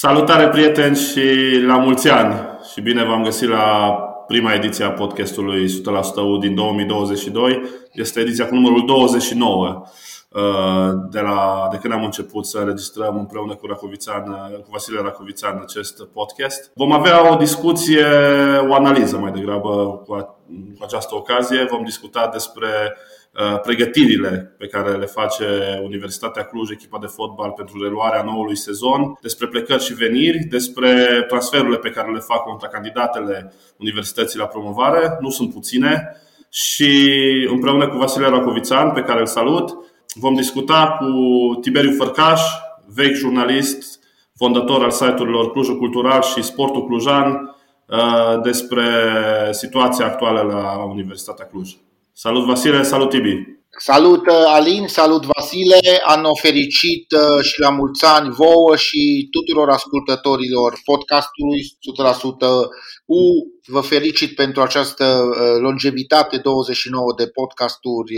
Salutare 0.00 0.48
prieteni 0.48 0.96
și 0.96 1.20
la 1.66 1.76
mulți 1.76 2.08
ani 2.08 2.34
și 2.72 2.80
bine 2.80 3.04
v-am 3.04 3.22
găsit 3.22 3.48
la 3.48 3.90
prima 4.26 4.52
ediție 4.52 4.84
a 4.84 4.92
podcastului 4.92 5.66
100% 5.66 5.70
U 6.14 6.36
din 6.36 6.54
2022. 6.54 7.62
Este 7.92 8.20
ediția 8.20 8.46
cu 8.46 8.54
numărul 8.54 8.86
29 8.86 9.82
uh, 10.28 10.42
de, 11.10 11.20
la, 11.20 11.68
de 11.70 11.76
când 11.76 11.92
am 11.92 12.04
început 12.04 12.46
să 12.46 12.58
înregistrăm 12.58 13.18
împreună 13.18 13.54
cu, 13.54 13.66
Racovițan, 13.66 14.22
cu 14.62 14.68
Vasile 14.70 15.00
Racovițan 15.00 15.58
acest 15.62 16.04
podcast. 16.04 16.70
Vom 16.74 16.92
avea 16.92 17.32
o 17.32 17.36
discuție, 17.36 18.06
o 18.68 18.74
analiză 18.74 19.18
mai 19.18 19.30
degrabă 19.30 20.02
cu, 20.06 20.14
cu 20.78 20.84
această 20.84 21.14
ocazie. 21.14 21.66
Vom 21.70 21.84
discuta 21.84 22.28
despre 22.32 22.68
Uh, 22.68 23.17
pregătirile 23.62 24.54
pe 24.58 24.66
care 24.66 24.96
le 24.96 25.06
face 25.06 25.44
Universitatea 25.82 26.44
Cluj, 26.44 26.70
echipa 26.70 26.98
de 27.00 27.06
fotbal 27.06 27.50
pentru 27.50 27.82
reluarea 27.82 28.22
noului 28.22 28.56
sezon, 28.56 29.18
despre 29.20 29.46
plecări 29.46 29.82
și 29.82 29.94
veniri, 29.94 30.38
despre 30.38 31.24
transferurile 31.28 31.78
pe 31.78 31.90
care 31.90 32.12
le 32.12 32.18
fac 32.18 32.42
contra 32.42 32.68
candidatele 32.68 33.52
universității 33.76 34.38
la 34.38 34.46
promovare, 34.46 35.16
nu 35.20 35.30
sunt 35.30 35.52
puține, 35.52 36.16
și 36.50 37.10
împreună 37.50 37.88
cu 37.88 37.96
Vasile 37.96 38.28
Racovițan, 38.28 38.92
pe 38.92 39.00
care 39.00 39.20
îl 39.20 39.26
salut, 39.26 39.76
vom 40.14 40.34
discuta 40.34 40.96
cu 40.98 41.14
Tiberiu 41.60 41.92
Fărcaș, 41.92 42.40
vechi 42.94 43.14
jurnalist, 43.14 43.98
fondator 44.36 44.82
al 44.82 44.90
site-urilor 44.90 45.50
Clujul 45.50 45.78
Cultural 45.78 46.22
și 46.22 46.42
Sportul 46.42 46.86
Clujan, 46.86 47.56
uh, 47.86 48.40
despre 48.42 48.84
situația 49.50 50.06
actuală 50.06 50.40
la 50.40 50.84
Universitatea 50.84 51.46
Cluj. 51.46 51.76
Salut 52.20 52.46
Vasile, 52.46 52.82
salut 52.82 53.10
Tibi! 53.10 53.32
Salut 53.78 54.26
uh, 54.26 54.44
Alin, 54.46 54.86
salut 54.86 55.24
Vasile, 55.24 55.78
anul 56.04 56.38
fericit 56.40 57.12
uh, 57.12 57.42
și 57.42 57.60
la 57.60 57.70
mulți 57.70 58.04
ani 58.04 58.30
vouă 58.30 58.76
și 58.76 59.28
tuturor 59.30 59.68
ascultătorilor 59.68 60.80
podcastului 60.84 61.60
100% 61.60 61.66
U. 63.04 63.20
Vă 63.66 63.80
felicit 63.80 64.34
pentru 64.34 64.62
această 64.62 65.04
uh, 65.04 65.60
longevitate, 65.60 66.38
29 66.38 67.14
de 67.16 67.28
podcasturi, 67.28 68.14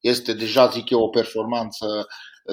este 0.00 0.32
deja, 0.32 0.66
zic 0.66 0.90
eu, 0.90 1.00
o 1.00 1.08
performanță 1.08 2.06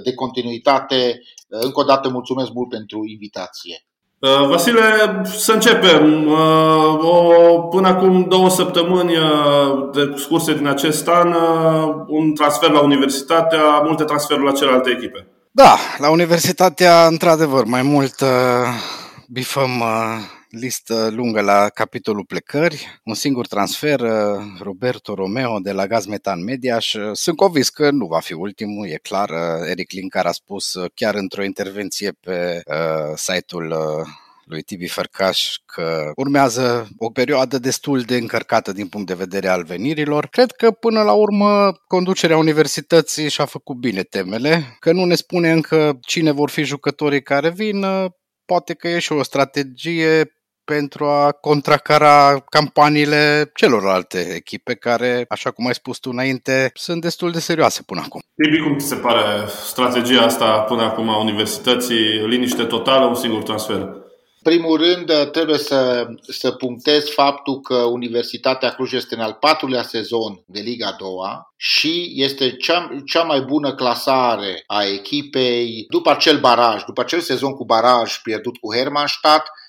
de 0.04 0.14
continuitate. 0.14 1.22
Încă 1.48 1.80
o 1.80 1.84
dată 1.84 2.10
mulțumesc 2.10 2.52
mult 2.52 2.70
pentru 2.70 3.00
invitație. 3.08 3.86
Uh, 4.20 4.48
Vasile, 4.48 4.82
să 5.24 5.52
începem. 5.52 6.28
Uh, 6.28 7.00
o, 7.00 7.60
până 7.60 7.88
acum 7.88 8.26
două 8.30 8.50
săptămâni 8.50 9.18
uh, 9.18 9.90
de 9.94 10.14
scurse 10.16 10.54
din 10.54 10.68
acest 10.68 11.08
an, 11.08 11.36
un 12.08 12.34
transfer 12.34 12.70
la 12.70 12.80
Universitatea, 12.80 13.62
multe 13.86 14.04
transferuri 14.04 14.46
la 14.46 14.52
celelalte 14.52 14.90
echipe. 14.90 15.28
Da, 15.52 15.78
la 15.98 16.10
Universitatea, 16.10 17.06
într-adevăr, 17.06 17.66
mai 17.66 17.82
mult 17.82 18.16
bifăm 19.28 19.84
listă 20.56 21.10
lungă 21.12 21.42
la 21.42 21.70
capitolul 21.70 22.26
plecări, 22.26 23.00
un 23.04 23.14
singur 23.14 23.48
transfer, 23.48 24.00
uh, 24.00 24.10
Roberto 24.60 25.14
Romeo 25.14 25.60
de 25.60 25.72
la 25.72 25.88
Gaz 25.88 26.06
Metan 26.06 26.44
Media 26.44 26.80
și 26.80 26.98
uh, 26.98 27.10
sunt 27.14 27.36
convins 27.36 27.70
că 27.70 27.92
nu 27.92 28.06
va 28.06 28.20
fi 28.20 28.34
ultimul, 28.34 28.88
e 28.88 29.00
clar. 29.02 29.30
Uh, 29.30 29.70
Eric 29.70 29.92
Linkar 29.92 30.26
a 30.26 30.32
spus 30.32 30.78
chiar 30.94 31.16
într-o 31.16 31.44
intervenție 31.44 32.12
pe 32.12 32.62
uh, 32.66 33.14
site-ul 33.16 33.72
uh, 33.72 34.08
lui 34.46 34.62
Tibi 34.62 34.88
Fărcaș 34.88 35.56
că 35.66 36.12
urmează 36.16 36.88
o 36.98 37.10
perioadă 37.10 37.58
destul 37.58 38.02
de 38.02 38.16
încărcată 38.16 38.72
din 38.72 38.88
punct 38.88 39.08
de 39.08 39.14
vedere 39.14 39.48
al 39.48 39.64
venirilor. 39.64 40.28
Cred 40.28 40.52
că 40.52 40.72
până 40.72 41.02
la 41.02 41.14
urmă 41.14 41.72
conducerea 41.88 42.38
universității 42.38 43.30
și-a 43.30 43.46
făcut 43.46 43.76
bine 43.76 44.04
temele, 44.04 44.78
că 44.80 44.92
nu 44.92 45.06
ne 45.06 45.16
spune 45.16 45.52
încă 45.52 45.98
cine 46.02 46.32
vor 46.32 46.50
fi 46.50 46.64
jucătorii 46.64 47.22
care 47.22 47.50
vin, 47.50 47.86
poate 48.46 48.74
că 48.74 48.88
e 48.88 49.00
și 49.00 49.12
o 49.12 49.24
strategie 49.24 50.30
pentru 50.66 51.06
a 51.06 51.32
contracara 51.32 52.44
campaniile 52.50 53.52
celorlalte 53.56 54.34
echipe 54.36 54.76
care, 54.76 55.26
așa 55.30 55.52
cum 55.52 55.68
ai 55.68 55.74
spus 55.74 55.98
tu 55.98 56.10
înainte, 56.12 56.72
sunt 56.74 57.02
destul 57.02 57.32
de 57.32 57.40
serioase 57.40 57.84
până 57.86 58.02
acum. 58.06 58.22
Tibi, 58.44 58.64
cum 58.64 58.78
ți 58.78 58.88
se 58.88 58.96
pare 58.96 59.48
strategia 59.66 60.22
asta 60.22 60.60
până 60.60 60.82
acum 60.82 61.10
a 61.10 61.18
universității? 61.18 62.28
Liniște 62.28 62.64
totală, 62.64 63.06
un 63.06 63.16
singur 63.16 63.44
transfer? 63.44 64.04
primul 64.50 64.78
rând, 64.78 65.32
trebuie 65.32 65.58
să, 65.58 66.08
să 66.22 66.52
punctez 66.52 67.10
faptul 67.10 67.60
că 67.60 67.76
Universitatea 67.76 68.70
Cluj 68.70 68.94
este 68.94 69.16
în 69.16 69.22
al 69.22 69.38
patrulea 69.40 69.84
sezon 69.84 70.44
de 70.46 70.60
Liga 70.60 70.96
2 71.00 71.10
și 71.58 72.12
este 72.16 72.52
cea, 72.56 73.04
cea 73.06 73.24
mai 73.24 73.42
bună 73.42 73.76
clasare 73.76 74.64
a 74.68 74.84
echipei 74.84 75.86
după 75.90 76.10
acel 76.10 76.40
baraj, 76.40 76.84
după 76.84 77.02
acel 77.02 77.20
sezon 77.20 77.54
cu 77.54 77.66
baraj 77.66 78.22
pierdut 78.22 78.58
cu 78.58 78.76
Hermannstadt, 78.76 79.46
Uh, 79.46 79.65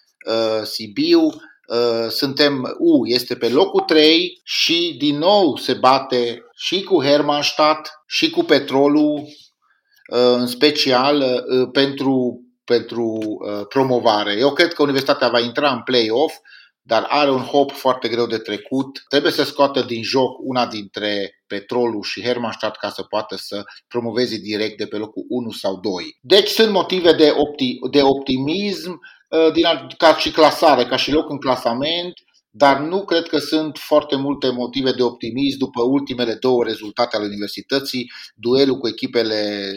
Sibiu, 0.62 1.20
uh, 1.22 2.08
suntem 2.08 2.76
U, 2.78 3.06
este 3.06 3.36
pe 3.36 3.48
locul 3.48 3.80
3 3.80 4.40
și 4.44 4.94
din 4.98 5.18
nou 5.18 5.56
se 5.56 5.72
bate 5.72 6.42
și 6.54 6.82
cu 6.82 7.02
Hermannstadt 7.02 7.90
și 8.06 8.30
cu 8.30 8.42
Petrolul, 8.42 9.14
uh, 9.18 10.34
în 10.36 10.46
special 10.46 11.44
pentru, 11.72 12.40
pentru 12.64 13.20
promovare. 13.68 14.32
Eu 14.38 14.52
cred 14.52 14.72
că 14.72 14.82
Universitatea 14.82 15.28
va 15.28 15.40
intra 15.40 15.72
în 15.72 15.82
play-off, 15.82 16.34
dar 16.82 17.06
are 17.08 17.30
un 17.30 17.42
hop 17.42 17.70
foarte 17.70 18.08
greu 18.08 18.26
de 18.26 18.38
trecut. 18.38 19.04
Trebuie 19.08 19.32
să 19.32 19.44
scoată 19.44 19.82
din 19.82 20.02
joc 20.02 20.38
una 20.42 20.66
dintre 20.66 21.42
Petrolul 21.46 22.02
și 22.02 22.22
Hermannstadt 22.22 22.76
ca 22.76 22.90
să 22.90 23.02
poată 23.02 23.36
să 23.36 23.62
promoveze 23.88 24.36
direct 24.36 24.78
de 24.78 24.86
pe 24.86 24.96
locul 24.96 25.24
1 25.28 25.50
sau 25.50 25.80
2. 25.80 26.18
Deci 26.20 26.48
sunt 26.48 26.70
motive 26.70 27.12
de, 27.12 27.30
opti- 27.30 27.90
de 27.90 28.02
optimism 28.02 28.90
Uh, 28.90 29.15
din, 29.52 29.64
ca 29.98 30.16
și 30.16 30.30
clasare, 30.30 30.84
ca 30.84 30.96
și 30.96 31.12
loc 31.12 31.30
în 31.30 31.38
clasament, 31.38 32.14
dar 32.56 32.78
nu 32.78 33.04
cred 33.04 33.26
că 33.28 33.38
sunt 33.38 33.78
foarte 33.78 34.16
multe 34.16 34.50
motive 34.50 34.92
de 34.92 35.02
optimism 35.02 35.58
după 35.58 35.82
ultimele 35.82 36.34
două 36.34 36.64
rezultate 36.64 37.16
ale 37.16 37.24
universității, 37.24 38.10
duelul 38.34 38.78
cu 38.78 38.88
echipele 38.88 39.70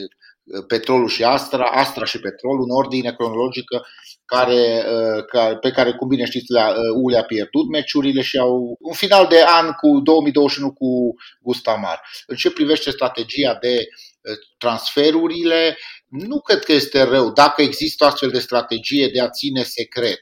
uh, 0.44 0.66
Petrolul 0.68 1.08
și 1.08 1.24
Astra, 1.24 1.64
Astra 1.64 2.06
și 2.06 2.20
Petrolul, 2.20 2.64
în 2.64 2.76
ordine 2.76 3.14
cronologică, 3.14 3.86
care, 4.26 4.84
uh, 5.34 5.60
pe 5.62 5.72
care, 5.72 5.92
cum 5.92 6.08
bine 6.08 6.26
știți, 6.26 6.52
le-a, 6.52 6.74
U 7.02 7.10
le-a 7.10 7.24
pierdut 7.24 7.70
meciurile 7.70 8.22
și 8.22 8.38
au 8.38 8.78
un 8.80 8.94
final 8.94 9.28
de 9.28 9.44
an 9.48 9.72
cu 9.72 10.00
2021 10.00 10.72
cu 10.74 11.16
Gustamar. 11.42 12.02
În 12.28 12.36
ce 12.36 12.52
privește 12.52 12.90
strategia 12.92 13.58
de 13.62 13.88
transferurile, 14.58 15.78
nu 16.08 16.40
cred 16.40 16.64
că 16.64 16.74
este 16.74 17.04
rău 17.04 17.32
dacă 17.32 17.62
există 17.62 18.04
o 18.04 18.08
astfel 18.08 18.30
de 18.30 18.40
strategie 18.40 19.08
de 19.08 19.22
a 19.22 19.30
ține 19.30 19.64
secret. 19.64 20.22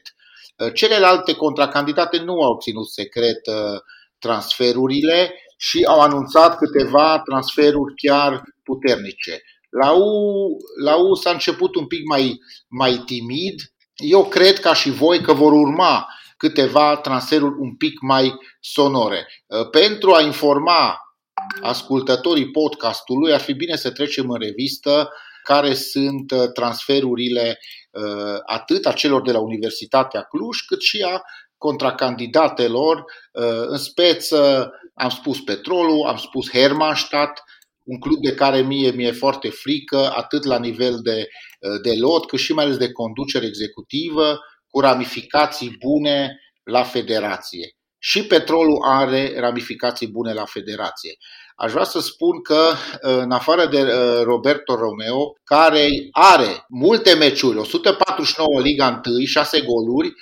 Uh, 0.56 0.72
celelalte 0.74 1.34
contracandidate 1.34 2.18
nu 2.18 2.42
au 2.42 2.58
ținut 2.60 2.88
secret 2.88 3.46
uh, 3.46 3.80
transferurile 4.18 5.34
și 5.56 5.84
au 5.88 6.00
anunțat 6.00 6.56
câteva 6.56 7.20
transferuri 7.24 7.94
chiar 7.94 8.42
puternice. 8.62 9.42
La 9.70 9.90
U, 9.92 10.46
la 10.84 10.96
U 10.96 11.14
s-a 11.14 11.30
început 11.30 11.74
un 11.74 11.86
pic 11.86 12.06
mai, 12.08 12.40
mai 12.68 13.02
timid. 13.06 13.60
Eu 13.96 14.24
cred 14.24 14.60
ca 14.60 14.74
și 14.74 14.90
voi 14.90 15.20
că 15.20 15.32
vor 15.32 15.52
urma 15.52 16.06
câteva 16.36 16.96
transferuri 16.96 17.54
un 17.58 17.76
pic 17.76 18.00
mai 18.00 18.34
sonore. 18.60 19.26
Uh, 19.46 19.70
pentru 19.70 20.12
a 20.12 20.20
informa 20.20 20.98
ascultătorii 21.62 22.50
podcastului, 22.50 23.32
ar 23.32 23.40
fi 23.40 23.52
bine 23.52 23.76
să 23.76 23.90
trecem 23.90 24.30
în 24.30 24.40
revistă 24.40 25.10
care 25.48 25.74
sunt 25.74 26.30
uh, 26.30 26.52
transferurile 26.52 27.58
uh, 27.90 28.38
atât 28.46 28.86
a 28.86 28.92
celor 28.92 29.22
de 29.22 29.32
la 29.32 29.40
Universitatea 29.40 30.22
Cluj, 30.22 30.58
cât 30.66 30.80
și 30.80 31.02
a 31.02 31.22
contracandidatelor. 31.58 32.96
Uh, 32.96 33.62
în 33.66 33.76
speță 33.76 34.70
am 34.94 35.08
spus 35.08 35.40
Petrolul, 35.40 36.06
am 36.06 36.16
spus 36.16 36.50
Hermannstadt, 36.50 37.42
un 37.84 37.98
club 37.98 38.22
de 38.22 38.34
care 38.34 38.60
mie 38.60 38.90
mi-e 38.90 39.12
foarte 39.12 39.48
frică, 39.48 40.12
atât 40.14 40.44
la 40.44 40.58
nivel 40.58 40.98
de, 41.02 41.28
de 41.82 41.94
lot, 41.98 42.26
cât 42.26 42.38
și 42.38 42.52
mai 42.52 42.64
ales 42.64 42.76
de 42.76 42.92
conducere 42.92 43.46
executivă, 43.46 44.38
cu 44.68 44.80
ramificații 44.80 45.76
bune 45.78 46.40
la 46.62 46.82
federație. 46.82 47.77
Și 47.98 48.26
petrolul 48.26 48.78
are 48.84 49.40
ramificații 49.40 50.08
bune 50.08 50.32
la 50.32 50.44
federație. 50.44 51.16
Aș 51.60 51.72
vrea 51.72 51.84
să 51.84 52.00
spun 52.00 52.42
că, 52.42 52.72
în 53.00 53.30
afară 53.30 53.66
de 53.66 53.82
uh, 53.82 54.22
Roberto 54.22 54.74
Romeo, 54.74 55.32
care 55.44 55.88
are 56.10 56.64
multe 56.68 57.14
meciuri, 57.14 57.58
149 57.58 58.60
Liga 58.60 59.00
1, 59.04 59.24
6 59.24 59.60
goluri, 59.60 60.12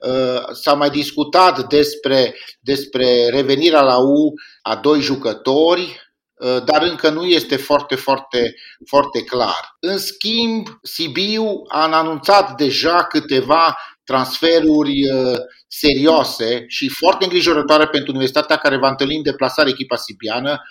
uh, 0.00 0.42
s-a 0.52 0.74
mai 0.74 0.90
discutat 0.90 1.68
despre, 1.68 2.34
despre 2.60 3.28
revenirea 3.28 3.82
la 3.82 3.96
U 3.96 4.32
a 4.62 4.76
doi 4.76 5.00
jucători, 5.00 6.00
uh, 6.34 6.62
dar 6.64 6.82
încă 6.82 7.10
nu 7.10 7.24
este 7.24 7.56
foarte, 7.56 7.94
foarte, 7.94 8.54
foarte 8.86 9.22
clar. 9.22 9.76
În 9.80 9.98
schimb, 9.98 10.66
Sibiu 10.82 11.62
a 11.68 11.92
anunțat 11.92 12.56
deja 12.56 13.04
câteva 13.04 13.76
transferuri 14.04 15.00
serioase 15.68 16.64
și 16.68 16.88
foarte 16.88 17.24
îngrijorătoare 17.24 17.86
pentru 17.86 18.10
universitatea 18.10 18.56
care 18.56 18.76
va 18.76 18.88
întâlni 18.88 19.16
în 19.16 19.22
deplasare 19.22 19.68
echipa 19.68 19.96
sibiană. 19.96 20.62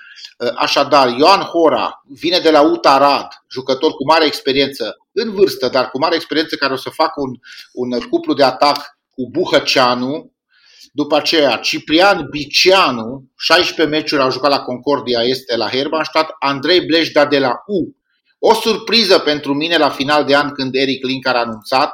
Așadar, 0.56 1.08
Ioan 1.18 1.40
Hora 1.40 2.02
vine 2.08 2.40
de 2.40 2.52
la 2.52 2.62
Utarad, 2.62 3.28
jucător 3.52 3.92
cu 3.92 4.06
mare 4.06 4.26
experiență, 4.26 4.98
în 5.12 5.32
vârstă, 5.32 5.68
dar 5.68 5.90
cu 5.90 6.00
mare 6.00 6.16
experiență, 6.16 6.56
care 6.56 6.74
o 6.74 6.78
să 6.78 6.90
facă 6.90 7.14
un, 7.16 7.34
un 7.74 8.00
cuplu 8.00 8.34
de 8.34 8.44
atac 8.44 8.98
cu 9.10 9.30
Buhăceanu, 9.32 10.34
după 10.96 11.16
aceea, 11.16 11.58
Ciprian 11.58 12.28
Bicianu, 12.30 13.32
16 13.38 13.96
meciuri 13.96 14.22
a 14.22 14.30
jucat 14.30 14.50
la 14.50 14.60
Concordia 14.60 15.22
Este 15.22 15.56
la 15.56 15.70
Hermannstadt, 15.70 16.36
Andrei 16.40 16.82
Blejda 16.86 17.26
de 17.26 17.40
la 17.40 17.64
U. 17.68 17.96
O 18.40 18.54
surpriză 18.54 19.20
pentru 19.20 19.54
mine 19.54 19.78
la 19.78 19.90
final 19.90 20.26
de 20.26 20.36
an 20.36 20.52
când 20.52 20.76
Eric 20.76 21.06
Link 21.06 21.28
a 21.28 21.40
anunțat. 21.40 21.92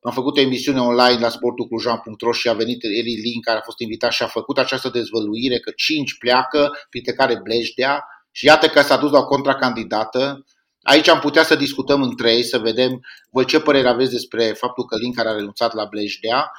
Am 0.00 0.12
făcut 0.12 0.36
o 0.36 0.40
emisiune 0.40 0.80
online 0.80 1.20
la 1.20 1.28
sportuclujan.ro 1.28 2.32
și 2.32 2.48
a 2.48 2.52
venit 2.52 2.84
Eric 2.84 3.24
Link, 3.24 3.44
care 3.44 3.58
a 3.58 3.62
fost 3.62 3.80
invitat 3.80 4.12
și 4.12 4.22
a 4.22 4.26
făcut 4.26 4.58
această 4.58 4.88
dezvăluire 4.88 5.58
că 5.58 5.70
5 5.76 6.18
pleacă, 6.18 6.70
printre 6.90 7.12
care 7.12 7.40
Blejdea, 7.42 8.04
și 8.30 8.46
iată 8.46 8.68
că 8.68 8.80
s-a 8.80 8.96
dus 8.96 9.10
la 9.10 9.18
o 9.18 9.24
contracandidată. 9.24 10.44
Aici 10.82 11.08
am 11.08 11.18
putea 11.18 11.42
să 11.42 11.54
discutăm 11.54 12.02
între 12.02 12.32
ei, 12.32 12.42
să 12.42 12.58
vedem 12.58 13.00
voi 13.30 13.44
ce 13.44 13.60
părere 13.60 13.88
aveți 13.88 14.10
despre 14.10 14.44
faptul 14.44 14.84
că 14.84 14.96
Link 14.96 15.18
a 15.18 15.32
renunțat 15.32 15.74
la 15.74 15.84
Blejdea. 15.84 16.50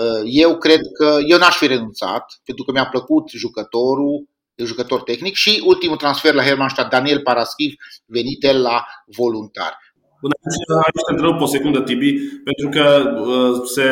Uh, 0.00 0.22
eu 0.24 0.58
cred 0.58 0.80
că 0.98 1.18
eu 1.26 1.38
n-aș 1.38 1.56
fi 1.56 1.66
renunțat, 1.66 2.40
pentru 2.44 2.64
că 2.64 2.72
mi-a 2.72 2.86
plăcut 2.86 3.30
jucătorul, 3.30 4.28
e 4.54 4.64
jucător 4.64 5.02
tehnic 5.02 5.34
și 5.34 5.62
ultimul 5.64 5.96
transfer 5.96 6.34
la 6.34 6.42
Hermannstadt, 6.42 6.90
Daniel 6.90 7.20
Paraschiv, 7.20 7.74
venit 8.06 8.44
el 8.44 8.60
la 8.60 8.86
voluntar. 9.16 9.78
Aici 10.22 11.04
te 11.06 11.12
întreb 11.12 11.40
o 11.40 11.46
secundă, 11.46 11.80
Tibi, 11.80 12.12
pentru 12.44 12.68
că 12.68 13.14
uh, 13.20 13.60
se 13.64 13.82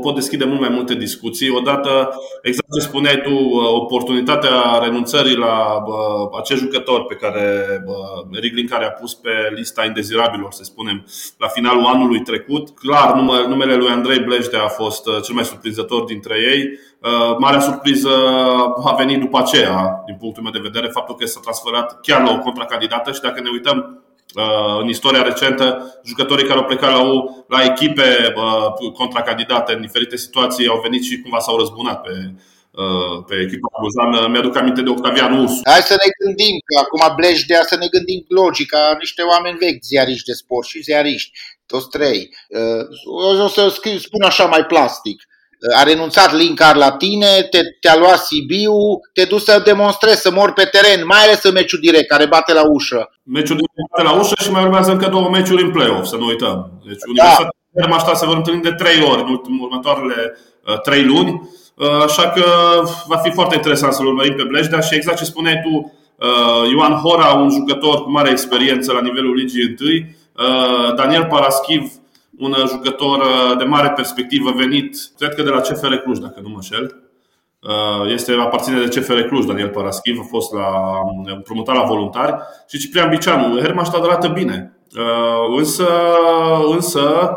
pot 0.00 0.14
deschide 0.14 0.44
mult 0.44 0.60
mai 0.60 0.68
multe 0.68 0.94
discuții. 0.94 1.50
Odată, 1.50 2.14
exact 2.42 2.72
ce 2.74 2.80
spuneai 2.80 3.20
tu, 3.20 3.30
uh, 3.30 3.72
oportunitatea 3.74 4.78
renunțării 4.82 5.36
la 5.36 5.84
uh, 5.86 6.38
acest 6.38 6.60
jucător 6.60 7.04
pe 7.04 7.14
care 7.14 7.66
Riglin 8.32 8.66
care 8.66 8.84
a 8.84 8.90
pus 8.90 9.14
pe 9.14 9.30
lista 9.54 9.84
indezirabilor, 9.84 10.52
să 10.52 10.64
spunem, 10.64 11.06
la 11.38 11.46
finalul 11.46 11.84
anului 11.84 12.20
trecut. 12.20 12.70
Clar, 12.70 13.14
numele 13.48 13.74
lui 13.74 13.88
Andrei 13.88 14.18
Blejdea 14.18 14.62
a 14.62 14.68
fost 14.68 15.04
cel 15.22 15.34
mai 15.34 15.44
surprinzător 15.44 16.04
dintre 16.04 16.34
ei. 16.52 16.78
Marea 17.38 17.60
surpriză 17.60 18.08
a 18.84 18.94
venit 18.98 19.20
după 19.20 19.38
aceea, 19.38 20.02
din 20.06 20.16
punctul 20.20 20.42
meu 20.42 20.52
de 20.52 20.58
vedere, 20.62 20.86
faptul 20.86 21.14
că 21.14 21.26
s-a 21.26 21.40
transferat 21.42 22.00
chiar 22.00 22.22
la 22.22 22.32
o 22.32 22.38
contracandidată 22.38 23.12
și 23.12 23.20
dacă 23.20 23.40
ne 23.40 23.48
uităm 23.52 24.00
Uh, 24.00 24.09
în 24.80 24.88
istoria 24.88 25.22
recentă, 25.22 26.00
jucătorii 26.04 26.46
care 26.46 26.58
au 26.58 26.64
plecat 26.64 26.90
la, 26.90 27.02
U, 27.02 27.44
la 27.48 27.64
echipe 27.64 28.32
uh, 28.36 28.92
contracandidate 28.92 29.72
în 29.72 29.80
diferite 29.80 30.16
situații 30.16 30.68
au 30.68 30.80
venit 30.80 31.02
și 31.04 31.20
cumva 31.20 31.38
s-au 31.38 31.56
răzbunat 31.58 32.00
pe, 32.00 32.14
uh, 32.70 33.24
pe 33.26 33.34
echipa 33.46 33.68
buzană. 33.82 34.28
Mi-aduc 34.28 34.56
aminte 34.56 34.82
de 34.82 34.90
Octavian 34.90 35.38
Ursu. 35.38 35.60
Hai 35.64 35.82
să 35.82 35.96
ne 36.04 36.08
gândim, 36.24 36.54
că 36.64 36.74
acum 36.78 37.14
Blejdea, 37.16 37.62
să 37.62 37.76
ne 37.76 37.86
gândim 37.86 38.24
logica, 38.28 38.96
niște 38.98 39.22
oameni 39.22 39.58
vechi, 39.58 39.82
ziariști 39.82 40.28
de 40.30 40.32
sport 40.32 40.66
și 40.66 40.82
ziariști, 40.82 41.30
toți 41.66 41.88
trei. 41.88 42.28
O 43.42 43.48
să 43.48 43.62
spun 43.98 44.22
așa 44.22 44.44
mai 44.44 44.64
plastic 44.64 45.22
a 45.76 45.82
renunțat 45.82 46.32
Linkar 46.32 46.76
la 46.76 46.90
tine, 46.90 47.46
te, 47.50 47.60
te-a 47.80 47.96
luat 47.96 48.18
Sibiu, 48.18 48.74
te 49.12 49.24
duci 49.24 49.40
să 49.40 49.62
demonstrezi, 49.64 50.20
să 50.20 50.30
mor 50.30 50.52
pe 50.52 50.64
teren, 50.64 51.06
mai 51.06 51.22
ales 51.22 51.42
în 51.42 51.52
meciul 51.52 51.78
direct, 51.82 52.08
care 52.08 52.26
bate 52.26 52.52
la 52.52 52.62
ușă. 52.72 53.10
Meciul 53.22 53.56
direct 53.56 53.74
bate 53.90 54.08
la 54.08 54.20
ușă 54.20 54.34
și 54.42 54.50
mai 54.50 54.62
urmează 54.62 54.90
încă 54.90 55.08
două 55.08 55.28
meciuri 55.30 55.62
în 55.62 55.70
play-off, 55.70 56.06
să 56.06 56.16
nu 56.16 56.26
uităm. 56.26 56.70
Deci 56.86 56.98
da. 57.16 57.24
Universitatea 57.24 57.96
asta 57.96 58.14
se 58.14 58.26
vor 58.26 58.36
întâlni 58.36 58.62
de 58.62 58.72
trei 58.72 59.02
ori 59.02 59.40
în 59.48 59.58
următoarele 59.60 60.38
uh, 60.66 60.80
trei 60.80 61.04
luni, 61.04 61.50
uh, 61.74 62.02
așa 62.02 62.28
că 62.28 62.44
va 63.06 63.16
fi 63.16 63.30
foarte 63.30 63.54
interesant 63.54 63.92
să-l 63.92 64.06
urmărim 64.06 64.34
pe 64.34 64.42
Blejdea 64.42 64.80
și 64.80 64.94
exact 64.94 65.18
ce 65.18 65.24
spuneai 65.24 65.60
tu, 65.64 65.92
uh, 66.16 66.70
Ioan 66.70 66.92
Hora, 66.92 67.32
un 67.32 67.50
jucător 67.50 68.02
cu 68.02 68.10
mare 68.10 68.30
experiență 68.30 68.92
la 68.92 69.00
nivelul 69.00 69.34
ligii 69.34 69.68
întâi, 69.68 70.16
uh, 70.36 70.94
Daniel 70.94 71.24
Paraschiv, 71.24 71.92
un 72.40 72.54
jucător 72.68 73.18
uh, 73.18 73.58
de 73.58 73.64
mare 73.64 73.90
perspectivă 73.90 74.52
venit, 74.56 74.96
cred 75.18 75.34
că 75.34 75.42
de 75.42 75.48
la 75.48 75.60
CFR 75.60 75.94
Cluj, 75.94 76.18
dacă 76.18 76.40
nu 76.42 76.48
mă 76.48 76.60
șel. 76.60 77.02
Uh, 77.60 78.12
este 78.12 78.32
aparține 78.32 78.84
de 78.84 79.00
CFR 79.00 79.20
Cluj, 79.20 79.44
Daniel 79.44 79.68
Paraschiv, 79.68 80.18
a 80.18 80.26
fost 80.28 80.52
la, 80.52 80.68
um, 81.04 81.40
promutat 81.42 81.74
la 81.74 81.82
voluntari 81.82 82.34
și 82.68 82.78
Ciprian 82.78 83.08
Bicianu. 83.08 83.60
Hermaștad 83.60 84.04
arată 84.04 84.28
bine. 84.28 84.78
Uh, 84.96 85.58
însă, 85.58 85.88
însă 86.70 87.34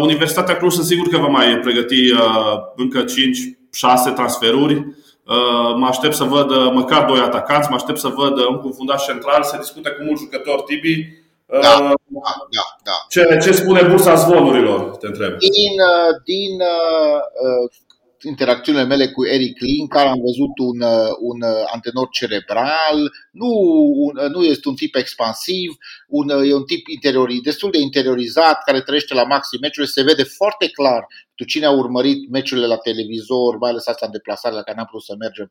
Universitatea 0.00 0.56
Cluj 0.56 0.72
sunt 0.72 0.86
sigur 0.86 1.08
că 1.08 1.18
va 1.18 1.26
mai 1.26 1.58
pregăti 1.58 2.12
încă 2.76 3.04
5-6 3.04 4.14
transferuri. 4.14 4.86
Mă 5.76 5.86
aștept 5.86 6.14
să 6.14 6.24
văd 6.24 6.72
măcar 6.72 7.04
doi 7.04 7.18
atacanți, 7.18 7.68
mă 7.70 7.74
aștept 7.74 7.98
să 7.98 8.08
văd 8.08 8.38
un 8.62 8.72
fundaș 8.72 9.04
central, 9.04 9.42
se 9.42 9.58
discute 9.58 9.90
cu 9.90 10.02
mulți 10.02 10.22
jucători 10.22 10.62
Tibi 10.62 11.06
da, 11.50 11.60
da, 11.60 11.94
da, 12.50 12.64
da. 12.84 12.96
Ce, 13.08 13.38
ce 13.42 13.52
spune 13.52 13.82
bursa 13.82 14.14
zvonurilor, 14.14 14.96
te 14.96 15.06
întreb? 15.06 15.38
Din, 15.38 15.74
uh, 15.92 16.14
din 16.24 16.60
uh, 16.60 17.20
uh, 17.44 17.70
interacțiunile 18.22 18.84
mele 18.84 19.08
cu 19.08 19.26
Eric 19.26 19.58
care 19.88 20.08
am 20.08 20.20
văzut 20.20 20.58
un, 20.58 20.80
uh, 20.80 21.12
un 21.18 21.42
antenor 21.72 22.08
cerebral, 22.10 23.12
nu, 23.30 23.48
un, 23.94 24.30
nu 24.32 24.42
este 24.42 24.68
un 24.68 24.74
tip 24.74 24.94
expansiv, 24.94 25.76
un, 26.08 26.28
e 26.28 26.54
un 26.54 26.64
tip 26.64 26.86
interiori, 26.86 27.40
destul 27.40 27.70
de 27.70 27.78
interiorizat, 27.78 28.62
care 28.64 28.80
trăiește 28.80 29.14
la 29.14 29.24
maxim 29.24 29.58
meciurile, 29.62 29.92
se 29.92 30.02
vede 30.02 30.22
foarte 30.22 30.68
clar 30.68 31.06
tu 31.38 31.44
cine 31.44 31.66
a 31.66 31.70
urmărit 31.70 32.30
meciurile 32.30 32.66
la 32.66 32.76
televizor, 32.76 33.58
mai 33.58 33.70
ales 33.70 33.86
asta 33.86 34.06
în 34.06 34.12
deplasare 34.12 34.54
la 34.54 34.62
care 34.62 34.76
n-am 34.76 34.86
putut 34.90 35.04
să 35.04 35.14
mergem, 35.18 35.50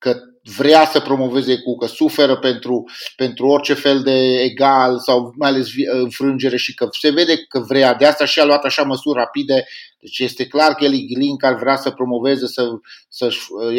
că 0.00 0.16
vrea 0.56 0.86
să 0.86 1.00
promoveze 1.00 1.58
cu, 1.58 1.76
că 1.76 1.86
suferă 1.86 2.36
pentru, 2.38 2.84
pentru 3.16 3.46
orice 3.46 3.74
fel 3.74 4.02
de 4.02 4.40
egal 4.40 4.98
sau 4.98 5.32
mai 5.36 5.50
ales 5.50 5.68
înfrângere 5.92 6.56
și 6.56 6.74
că 6.74 6.88
se 7.00 7.10
vede 7.10 7.36
că 7.48 7.58
vrea. 7.68 7.94
De 7.94 8.06
asta 8.06 8.24
și 8.24 8.40
a 8.40 8.44
luat 8.44 8.64
așa 8.64 8.82
măsuri 8.82 9.18
rapide. 9.18 9.64
Deci 10.00 10.18
este 10.18 10.46
clar 10.46 10.74
că 10.74 10.84
Eli 10.84 11.06
Glink 11.14 11.44
ar 11.44 11.54
vrea 11.54 11.76
să 11.76 11.90
promoveze, 11.90 12.46
să, 12.46 12.68
să, 13.08 13.28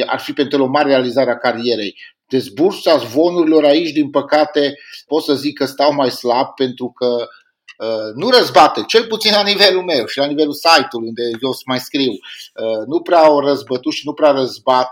ar 0.06 0.19
fi 0.19 0.33
pentru 0.33 0.57
el 0.57 0.63
o 0.63 0.68
mare 0.68 0.88
realizare 0.88 1.31
a 1.31 1.38
carierei. 1.38 1.95
Dezbursa 2.27 2.97
zvonurilor 2.97 3.65
aici, 3.65 3.91
din 3.91 4.09
păcate, 4.09 4.73
pot 5.07 5.23
să 5.23 5.33
zic 5.33 5.57
că 5.57 5.65
stau 5.65 5.94
mai 5.94 6.12
slab 6.12 6.47
pentru 6.56 6.91
că 6.95 7.06
Uh, 7.06 7.27
nu 8.16 8.30
răzbate, 8.30 8.83
cel 8.88 9.06
puțin 9.06 9.31
la 9.31 9.44
nivelul 9.44 9.83
meu 9.83 10.06
și 10.06 10.18
la 10.18 10.25
nivelul 10.25 10.54
site-ului 10.54 11.07
unde 11.07 11.22
eu 11.42 11.51
mai 11.66 11.80
scriu, 11.80 12.12
uh, 12.12 12.86
nu 12.88 13.01
prea 13.01 13.19
au 13.19 13.39
răzbătut 13.39 13.94
și 13.94 14.06
nu 14.06 14.13
prea 14.13 14.31
răzbat, 14.31 14.92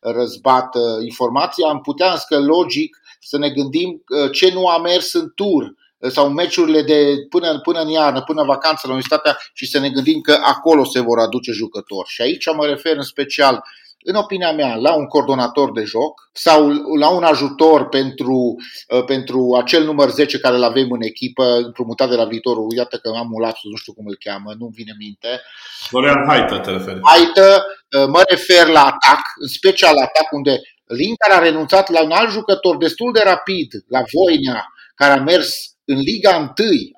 răzbat 0.00 0.68
informația, 1.04 1.68
am 1.68 1.80
putea 1.80 2.10
însă 2.12 2.38
logic 2.38 2.96
să 3.20 3.38
ne 3.38 3.50
gândim 3.50 4.04
uh, 4.08 4.30
ce 4.32 4.52
nu 4.52 4.66
a 4.66 4.78
mers 4.78 5.12
în 5.12 5.32
tur 5.34 5.74
sau 6.08 6.28
meciurile 6.28 6.82
de 6.82 7.26
până, 7.28 7.60
până 7.60 7.80
în 7.80 7.88
iarnă, 7.88 8.22
până 8.22 8.40
în 8.40 8.46
vacanță 8.46 8.80
la 8.82 8.92
universitatea 8.92 9.38
și 9.52 9.66
să 9.66 9.78
ne 9.78 9.90
gândim 9.90 10.20
că 10.20 10.38
acolo 10.42 10.84
se 10.84 11.00
vor 11.00 11.18
aduce 11.18 11.52
jucători. 11.52 12.08
Și 12.08 12.22
aici 12.22 12.46
mă 12.54 12.66
refer 12.66 12.96
în 12.96 13.02
special 13.02 13.64
în 14.04 14.14
opinia 14.14 14.52
mea, 14.52 14.74
la 14.74 14.94
un 14.94 15.06
coordonator 15.06 15.72
de 15.72 15.82
joc 15.82 16.30
sau 16.32 16.68
la 16.98 17.08
un 17.08 17.22
ajutor 17.22 17.88
pentru, 17.88 18.56
uh, 18.88 19.04
pentru 19.04 19.58
acel 19.62 19.84
număr 19.84 20.10
10 20.10 20.38
care 20.38 20.56
îl 20.56 20.62
avem 20.62 20.90
în 20.90 21.02
echipă, 21.02 21.56
împrumutat 21.56 22.08
de 22.08 22.16
la 22.16 22.24
viitorul. 22.24 22.72
Iată 22.76 22.96
că 22.96 23.08
am 23.16 23.28
un 23.32 23.40
lapsus, 23.40 23.70
nu 23.70 23.76
știu 23.76 23.92
cum 23.92 24.06
îl 24.06 24.16
cheamă, 24.24 24.54
nu 24.58 24.66
vine 24.74 24.94
minte. 24.98 25.40
Florian 25.88 26.24
Haită 26.28 26.58
te 26.58 26.70
referi. 26.70 27.00
Haită, 27.02 27.64
uh, 27.98 28.06
mă 28.06 28.22
refer 28.28 28.66
la 28.66 28.80
atac, 28.80 29.22
în 29.40 29.48
special 29.48 29.94
atac 29.96 30.32
unde 30.32 30.60
Lin 30.86 31.14
care 31.14 31.34
a 31.38 31.42
renunțat 31.42 31.90
la 31.90 32.02
un 32.02 32.10
alt 32.10 32.30
jucător 32.30 32.76
destul 32.76 33.12
de 33.12 33.22
rapid, 33.24 33.68
la 33.88 34.02
Voinea, 34.12 34.64
care 34.94 35.12
a 35.12 35.22
mers 35.22 35.72
în 35.94 35.98
Liga 36.10 36.34
1, 36.36 36.46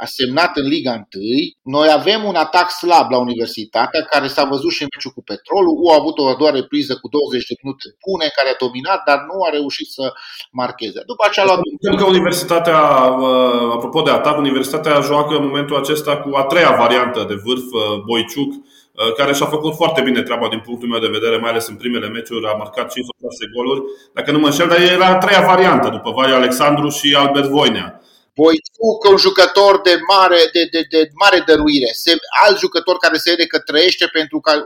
a 0.04 0.06
semnat 0.18 0.52
în 0.62 0.66
Liga 0.74 0.92
1, 0.92 1.02
noi 1.76 1.88
avem 1.98 2.20
un 2.30 2.36
atac 2.44 2.68
slab 2.80 3.06
la 3.14 3.18
Universitatea, 3.26 4.00
care 4.12 4.26
s-a 4.34 4.44
văzut 4.52 4.72
și 4.76 4.82
în 4.82 4.90
meciul 4.92 5.16
cu 5.16 5.22
Petrolul. 5.30 5.74
U 5.84 5.86
a 5.92 5.96
avut 6.00 6.16
o 6.18 6.24
a 6.32 6.40
doua 6.40 6.52
repriză 6.60 6.92
cu 7.02 7.06
20 7.08 7.50
de 7.50 7.54
minute 7.62 7.86
bune, 8.04 8.26
care 8.36 8.48
a 8.52 8.62
dominat, 8.64 9.00
dar 9.08 9.18
nu 9.28 9.36
a 9.46 9.48
reușit 9.58 9.88
să 9.96 10.04
marcheze. 10.60 11.00
După 11.12 11.22
aceea 11.26 11.46
luat... 11.46 11.58
Cred 11.84 11.98
că 12.00 12.06
Universitatea, 12.16 12.80
uh, 13.26 13.68
apropo 13.76 14.00
de 14.06 14.12
atac, 14.18 14.36
Universitatea 14.46 15.06
joacă 15.10 15.32
în 15.36 15.46
momentul 15.48 15.76
acesta 15.82 16.12
cu 16.22 16.28
a 16.40 16.44
treia 16.50 16.72
variantă 16.84 17.20
de 17.30 17.36
vârf, 17.44 17.66
uh, 17.72 17.82
Boiciuc, 18.06 18.50
uh, 18.52 19.12
care 19.18 19.32
și-a 19.38 19.54
făcut 19.56 19.74
foarte 19.80 20.00
bine 20.08 20.20
treaba 20.28 20.48
din 20.54 20.62
punctul 20.66 20.88
meu 20.92 21.00
de 21.04 21.14
vedere, 21.16 21.36
mai 21.36 21.50
ales 21.50 21.66
în 21.72 21.76
primele 21.82 22.08
meciuri, 22.16 22.46
a 22.46 22.60
marcat 22.62 22.86
5 22.92 23.06
6 23.20 23.52
goluri. 23.54 23.82
Dacă 24.16 24.28
nu 24.32 24.38
mă 24.38 24.46
înșel, 24.46 24.68
dar 24.68 24.80
era 24.96 25.06
a 25.06 25.22
treia 25.24 25.42
variantă, 25.52 25.88
după 25.96 26.10
Vaia 26.16 26.34
Alexandru 26.34 26.88
și 26.88 27.14
Albert 27.14 27.48
Voinea. 27.48 27.93
Boițuc, 28.34 29.04
un 29.10 29.16
jucător 29.16 29.80
de 29.80 29.98
mare, 30.08 30.38
de, 30.52 30.68
de, 30.70 30.86
de 30.90 31.10
mare 31.14 31.42
dăruire, 31.46 31.90
se, 31.92 32.16
alt 32.44 32.58
jucător 32.58 32.96
care 32.96 33.16
se 33.16 33.30
vede 33.30 33.46
că 33.46 33.58
trăiește 33.58 34.06
pentru 34.06 34.40
că 34.40 34.62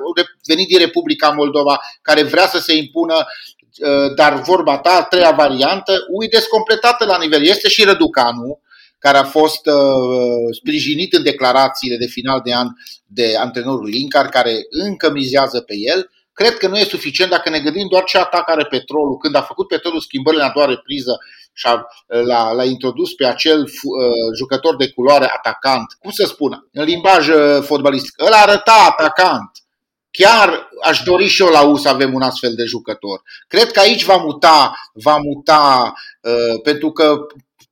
venit 0.46 0.68
din 0.68 0.78
Republica 0.78 1.28
Moldova, 1.28 1.80
care 2.02 2.22
vrea 2.22 2.46
să 2.46 2.58
se 2.58 2.76
impună, 2.76 3.14
uh, 3.16 4.14
dar 4.14 4.40
vorba 4.40 4.78
ta, 4.78 4.90
a 4.90 5.02
treia 5.02 5.30
variantă, 5.30 6.06
ui 6.10 6.28
descompletată 6.28 7.04
la 7.04 7.18
nivel. 7.18 7.42
Este 7.44 7.68
și 7.68 7.84
Răducanu, 7.84 8.60
care 8.98 9.16
a 9.16 9.24
fost 9.24 9.66
uh, 9.66 10.54
sprijinit 10.60 11.12
în 11.12 11.22
declarațiile 11.22 11.96
de 11.96 12.06
final 12.06 12.40
de 12.44 12.54
an 12.54 12.68
de 13.06 13.36
antrenorul 13.36 13.88
Linkar, 13.88 14.28
care 14.28 14.66
încă 14.70 15.10
mizează 15.10 15.60
pe 15.60 15.74
el, 15.76 16.10
cred 16.32 16.56
că 16.56 16.68
nu 16.68 16.78
e 16.78 16.84
suficient 16.84 17.30
dacă 17.30 17.50
ne 17.50 17.60
gândim 17.60 17.86
doar 17.88 18.04
ce 18.04 18.18
atac 18.18 18.48
are 18.50 18.64
petrolul. 18.64 19.16
Când 19.16 19.34
a 19.34 19.42
făcut 19.42 19.68
petrolul 19.68 20.00
schimbările 20.00 20.42
în 20.42 20.48
a 20.48 20.52
doua 20.52 20.66
repriză 20.66 21.18
și 21.58 21.66
a, 21.66 21.86
l-a, 22.06 22.52
l-a 22.52 22.64
introdus 22.64 23.12
pe 23.12 23.26
acel 23.26 23.60
uh, 23.60 23.68
jucător 24.36 24.76
de 24.76 24.90
culoare 24.90 25.30
atacant, 25.36 25.86
cum 26.00 26.10
să 26.10 26.26
spun, 26.26 26.68
în 26.72 26.84
limbaj 26.84 27.28
uh, 27.28 27.62
fotbalist, 27.62 28.12
îl 28.16 28.32
arăta 28.32 28.86
atacant. 28.88 29.50
Chiar 30.10 30.68
aș 30.82 31.02
dori 31.02 31.26
și 31.26 31.42
eu 31.42 31.48
la 31.48 31.62
U 31.62 31.76
să 31.76 31.88
avem 31.88 32.14
un 32.14 32.22
astfel 32.22 32.54
de 32.54 32.64
jucător. 32.64 33.22
Cred 33.48 33.70
că 33.70 33.80
aici 33.80 34.04
va 34.04 34.16
muta, 34.16 34.74
va 34.92 35.16
muta 35.16 35.92
uh, 36.20 36.60
pentru 36.62 36.90
că 36.92 37.26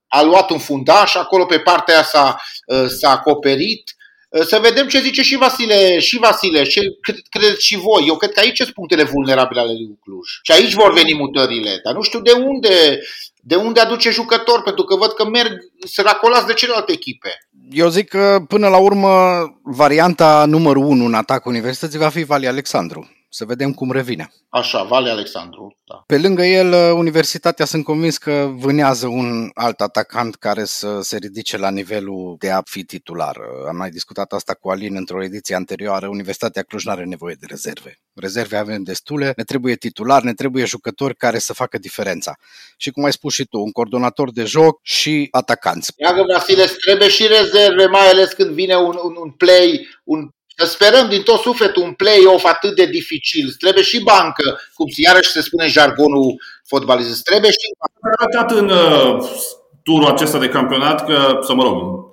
a 0.07 0.21
luat 0.21 0.49
un 0.49 0.59
fundaș, 0.59 1.15
acolo 1.15 1.45
pe 1.45 1.59
partea 1.59 1.93
aia 1.93 2.03
s-a, 2.03 2.41
uh, 2.65 2.85
s-a 2.87 3.09
acoperit. 3.09 3.95
Uh, 4.29 4.41
să 4.41 4.59
vedem 4.59 4.87
ce 4.87 5.01
zice 5.01 5.21
și 5.21 5.37
Vasile, 5.37 5.99
și 5.99 6.17
Vasile, 6.17 6.63
ce 6.63 6.81
credeți 7.29 7.65
și 7.65 7.77
voi. 7.77 8.07
Eu 8.07 8.17
cred 8.17 8.31
că 8.31 8.39
aici 8.39 8.57
sunt 8.57 8.73
punctele 8.73 9.03
vulnerabile 9.03 9.59
ale 9.59 9.71
lui 9.71 9.99
Cluj. 10.03 10.27
Și 10.41 10.51
aici 10.51 10.73
vor 10.73 10.93
veni 10.93 11.13
mutările, 11.13 11.79
dar 11.83 11.93
nu 11.93 12.01
știu 12.01 12.19
de 12.19 12.31
unde, 12.31 12.99
de 13.47 13.55
unde 13.55 13.79
aduce 13.79 14.09
jucători, 14.09 14.63
pentru 14.63 14.83
că 14.83 14.95
văd 14.95 15.11
că 15.11 15.25
merg 15.25 15.51
săracolați 15.85 16.45
de 16.45 16.53
celelalte 16.53 16.91
echipe. 16.91 17.29
Eu 17.69 17.87
zic 17.87 18.07
că 18.07 18.39
până 18.47 18.67
la 18.67 18.77
urmă 18.77 19.43
varianta 19.63 20.45
numărul 20.45 20.83
1 20.83 21.05
în 21.05 21.13
atac 21.13 21.45
universității 21.45 21.99
va 21.99 22.09
fi 22.09 22.23
Vali 22.23 22.47
Alexandru. 22.47 23.16
Să 23.37 23.45
vedem 23.45 23.73
cum 23.73 23.91
revine. 23.91 24.31
Așa, 24.49 24.83
Vale 24.83 25.09
Alexandru. 25.09 25.77
Da. 25.85 26.03
Pe 26.05 26.17
lângă 26.17 26.43
el, 26.43 26.71
uh, 26.71 26.91
Universitatea 26.93 27.65
sunt 27.65 27.83
convins 27.83 28.17
că 28.17 28.51
vânează 28.55 29.07
un 29.07 29.49
alt 29.53 29.81
atacant 29.81 30.35
care 30.35 30.63
să 30.63 30.99
se 31.01 31.17
ridice 31.17 31.57
la 31.57 31.69
nivelul 31.69 32.35
de 32.39 32.51
a 32.51 32.61
fi 32.65 32.83
titular. 32.83 33.35
Uh, 33.35 33.67
am 33.67 33.75
mai 33.75 33.89
discutat 33.89 34.33
asta 34.33 34.53
cu 34.53 34.69
Alin 34.69 34.95
într-o 34.95 35.23
ediție 35.23 35.55
anterioară. 35.55 36.07
Universitatea 36.07 36.63
Cluj 36.63 36.85
nu 36.85 36.91
are 36.91 37.03
nevoie 37.03 37.35
de 37.39 37.45
rezerve. 37.49 37.99
Rezerve 38.13 38.57
avem 38.57 38.83
destule, 38.83 39.33
ne 39.35 39.43
trebuie 39.43 39.75
titular, 39.75 40.21
ne 40.21 40.33
trebuie 40.33 40.65
jucători 40.65 41.15
care 41.15 41.37
să 41.37 41.53
facă 41.53 41.77
diferența. 41.77 42.37
Și 42.77 42.91
cum 42.91 43.03
ai 43.03 43.11
spus 43.11 43.33
și 43.33 43.45
tu, 43.45 43.59
un 43.59 43.71
coordonator 43.71 44.31
de 44.31 44.43
joc 44.43 44.79
și 44.81 45.27
atacanți. 45.31 45.91
Iagă 45.95 46.23
Vasile, 46.33 46.65
trebuie 46.65 47.09
și 47.09 47.27
rezerve, 47.27 47.85
mai 47.85 48.07
ales 48.09 48.33
când 48.33 48.49
vine 48.49 48.75
un, 48.75 48.99
un, 49.03 49.15
un 49.19 49.31
play, 49.31 49.87
un 50.03 50.29
să 50.29 50.36
sperăm 50.65 51.09
din 51.09 51.21
tot 51.21 51.39
sufletul 51.39 51.83
un 51.83 51.93
play-off 51.93 52.45
atât 52.45 52.75
de 52.75 52.85
dificil. 52.85 53.55
Trebuie 53.59 53.83
și 53.83 54.03
bancă, 54.03 54.59
cum 54.73 54.85
iarăși 54.95 55.29
se 55.29 55.41
spune 55.41 55.67
jargonul 55.67 56.41
fotbalist. 56.67 57.23
Trebuie 57.23 57.51
și 57.51 57.75
bancă. 57.79 57.97
A 58.01 58.15
arătat 58.19 58.57
în 58.57 58.69
uh, 58.69 59.29
turul 59.83 60.07
acesta 60.07 60.39
de 60.39 60.49
campionat 60.49 61.05
că, 61.05 61.39
să 61.41 61.53
mă 61.53 61.63
rog, 61.63 62.05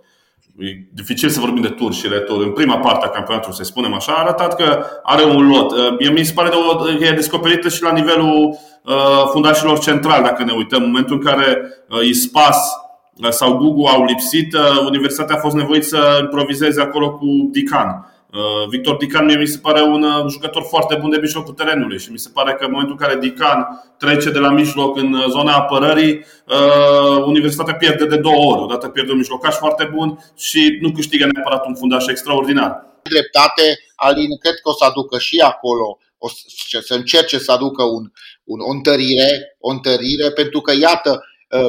e 0.58 0.66
dificil 0.92 1.28
să 1.28 1.40
vorbim 1.40 1.62
de 1.62 1.68
tur 1.68 1.94
și 1.94 2.08
retur. 2.08 2.42
În 2.42 2.52
prima 2.52 2.78
parte 2.78 3.06
a 3.06 3.08
campionatului, 3.08 3.56
să 3.56 3.62
spunem 3.62 3.94
așa, 3.94 4.12
a 4.12 4.20
arătat 4.20 4.56
că 4.56 4.86
are 5.02 5.24
un 5.24 5.48
lot. 5.48 5.70
Uh, 5.72 6.10
mi 6.12 6.24
se 6.24 6.32
pare 6.32 6.48
că 6.48 7.04
e 7.04 7.10
descoperită 7.10 7.68
și 7.68 7.82
la 7.82 7.92
nivelul 7.92 8.58
uh, 8.84 9.24
fundașilor 9.30 9.78
central, 9.78 10.22
dacă 10.22 10.44
ne 10.44 10.52
uităm. 10.52 10.82
În 10.82 10.88
momentul 10.88 11.16
în 11.16 11.22
care 11.22 11.68
uh, 11.88 12.00
Ispas 12.02 12.56
uh, 13.16 13.30
sau 13.30 13.56
Google 13.56 13.88
au 13.88 14.04
lipsit, 14.04 14.54
uh, 14.54 14.78
Universitatea 14.86 15.36
a 15.36 15.40
fost 15.40 15.54
nevoit 15.54 15.84
să 15.84 16.18
improvizeze 16.20 16.80
acolo 16.80 17.12
cu 17.12 17.26
Dican. 17.50 18.08
Uh, 18.34 18.68
Victor 18.68 18.96
Dican 18.96 19.24
mie 19.24 19.36
mi 19.36 19.46
se 19.46 19.58
pare 19.58 19.82
un 19.82 20.02
uh, 20.02 20.24
jucător 20.30 20.62
foarte 20.68 20.94
bun 21.00 21.10
de 21.10 21.18
mijlocul 21.20 21.54
terenului 21.54 21.98
și 21.98 22.10
mi 22.10 22.18
se 22.18 22.30
pare 22.32 22.52
că 22.52 22.64
în 22.64 22.70
momentul 22.70 22.96
în 22.98 23.06
care 23.06 23.20
Dican 23.20 23.66
trece 23.98 24.30
de 24.30 24.38
la 24.38 24.50
mijloc 24.50 24.96
în 24.96 25.12
uh, 25.12 25.26
zona 25.28 25.54
apărării, 25.54 26.24
Universitatea 27.26 27.74
pierde 27.74 28.06
de 28.06 28.16
două 28.16 28.44
ori. 28.52 28.62
Odată 28.62 28.88
pierde 28.88 29.10
un 29.10 29.16
mijlocaș 29.16 29.54
foarte 29.54 29.90
bun 29.94 30.18
și 30.36 30.78
nu 30.80 30.92
câștigă 30.92 31.26
neapărat 31.32 31.66
un 31.66 31.74
fundaș 31.74 32.06
extraordinar. 32.06 32.70
Dreptate, 33.02 33.78
Alin, 33.94 34.38
cred 34.38 34.54
că 34.62 34.68
o 34.68 34.72
să 34.72 34.84
aducă 34.84 35.18
și 35.18 35.36
acolo 35.38 35.98
o 36.18 36.28
să 36.80 36.94
încerce 36.94 37.38
să 37.38 37.52
aducă 37.52 37.82
un, 37.82 38.04
un, 38.44 38.60
o 38.60 38.70
întărire, 38.70 39.56
o 39.58 39.70
întărire, 39.70 40.30
pentru 40.30 40.60
că, 40.60 40.72
iată, 40.80 41.24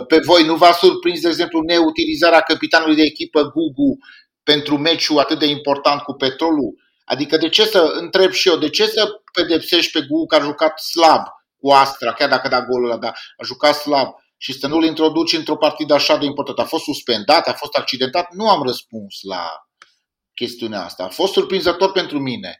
pe 0.07 0.19
voi 0.25 0.45
nu 0.45 0.55
v-a 0.55 0.71
surprins, 0.71 1.21
de 1.21 1.27
exemplu, 1.27 1.59
neutilizarea 1.59 2.39
capitanului 2.39 2.95
de 2.95 3.01
echipă 3.01 3.41
Gugu 3.41 3.97
pentru 4.45 4.77
meciul 4.77 5.19
atât 5.19 5.39
de 5.39 5.45
important 5.45 6.01
cu 6.01 6.13
petrolul? 6.13 6.83
Adică 7.05 7.37
de 7.37 7.49
ce 7.49 7.65
să, 7.65 7.91
întreb 7.99 8.31
și 8.31 8.47
eu, 8.49 8.57
de 8.57 8.69
ce 8.69 8.87
să 8.87 9.09
pedepsești 9.33 9.91
pe 9.91 10.05
Gugu 10.07 10.25
că 10.25 10.35
a 10.35 10.39
jucat 10.39 10.79
slab 10.79 11.25
cu 11.57 11.71
Astra, 11.71 12.13
chiar 12.13 12.29
dacă 12.29 12.47
da 12.47 12.61
golul 12.61 12.89
ăla, 12.89 12.99
dar 12.99 13.19
a 13.37 13.43
jucat 13.43 13.75
slab 13.75 14.07
și 14.37 14.53
să 14.53 14.67
nu-l 14.67 14.83
introduci 14.83 15.33
într-o 15.33 15.57
partidă 15.57 15.93
așa 15.93 16.17
de 16.17 16.25
importantă. 16.25 16.61
A 16.61 16.65
fost 16.65 16.83
suspendat, 16.83 17.47
a 17.47 17.53
fost 17.53 17.77
accidentat, 17.77 18.33
nu 18.33 18.49
am 18.49 18.63
răspuns 18.63 19.15
la 19.21 19.51
chestiunea 20.33 20.83
asta. 20.83 21.03
A 21.03 21.07
fost 21.07 21.33
surprinzător 21.33 21.91
pentru 21.91 22.19
mine. 22.19 22.57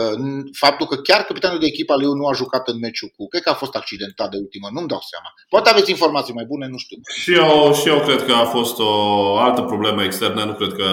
Uh, 0.00 0.44
faptul 0.52 0.86
că 0.86 0.96
chiar 0.96 1.20
capitanul 1.22 1.58
de 1.58 1.66
echipă 1.66 1.92
al 1.92 1.98
lui 1.98 2.18
nu 2.20 2.26
a 2.26 2.32
jucat 2.32 2.68
în 2.68 2.78
meciul 2.78 3.12
cu, 3.16 3.28
cred 3.28 3.42
că 3.42 3.50
a 3.50 3.54
fost 3.62 3.74
accidentat 3.74 4.30
de 4.30 4.36
ultimă, 4.36 4.68
nu-mi 4.72 4.88
dau 4.88 5.02
seama. 5.10 5.28
Poate 5.48 5.70
aveți 5.70 5.90
informații 5.90 6.34
mai 6.34 6.44
bune, 6.44 6.66
nu 6.66 6.76
știu. 6.76 6.98
Și 7.20 7.32
eu, 7.34 7.74
și 7.80 7.88
eu 7.88 8.00
cred 8.00 8.24
că 8.24 8.32
a 8.32 8.44
fost 8.44 8.78
o 8.78 8.92
altă 9.36 9.62
problemă 9.62 10.02
externă, 10.02 10.44
nu 10.44 10.54
cred 10.54 10.72
că 10.72 10.86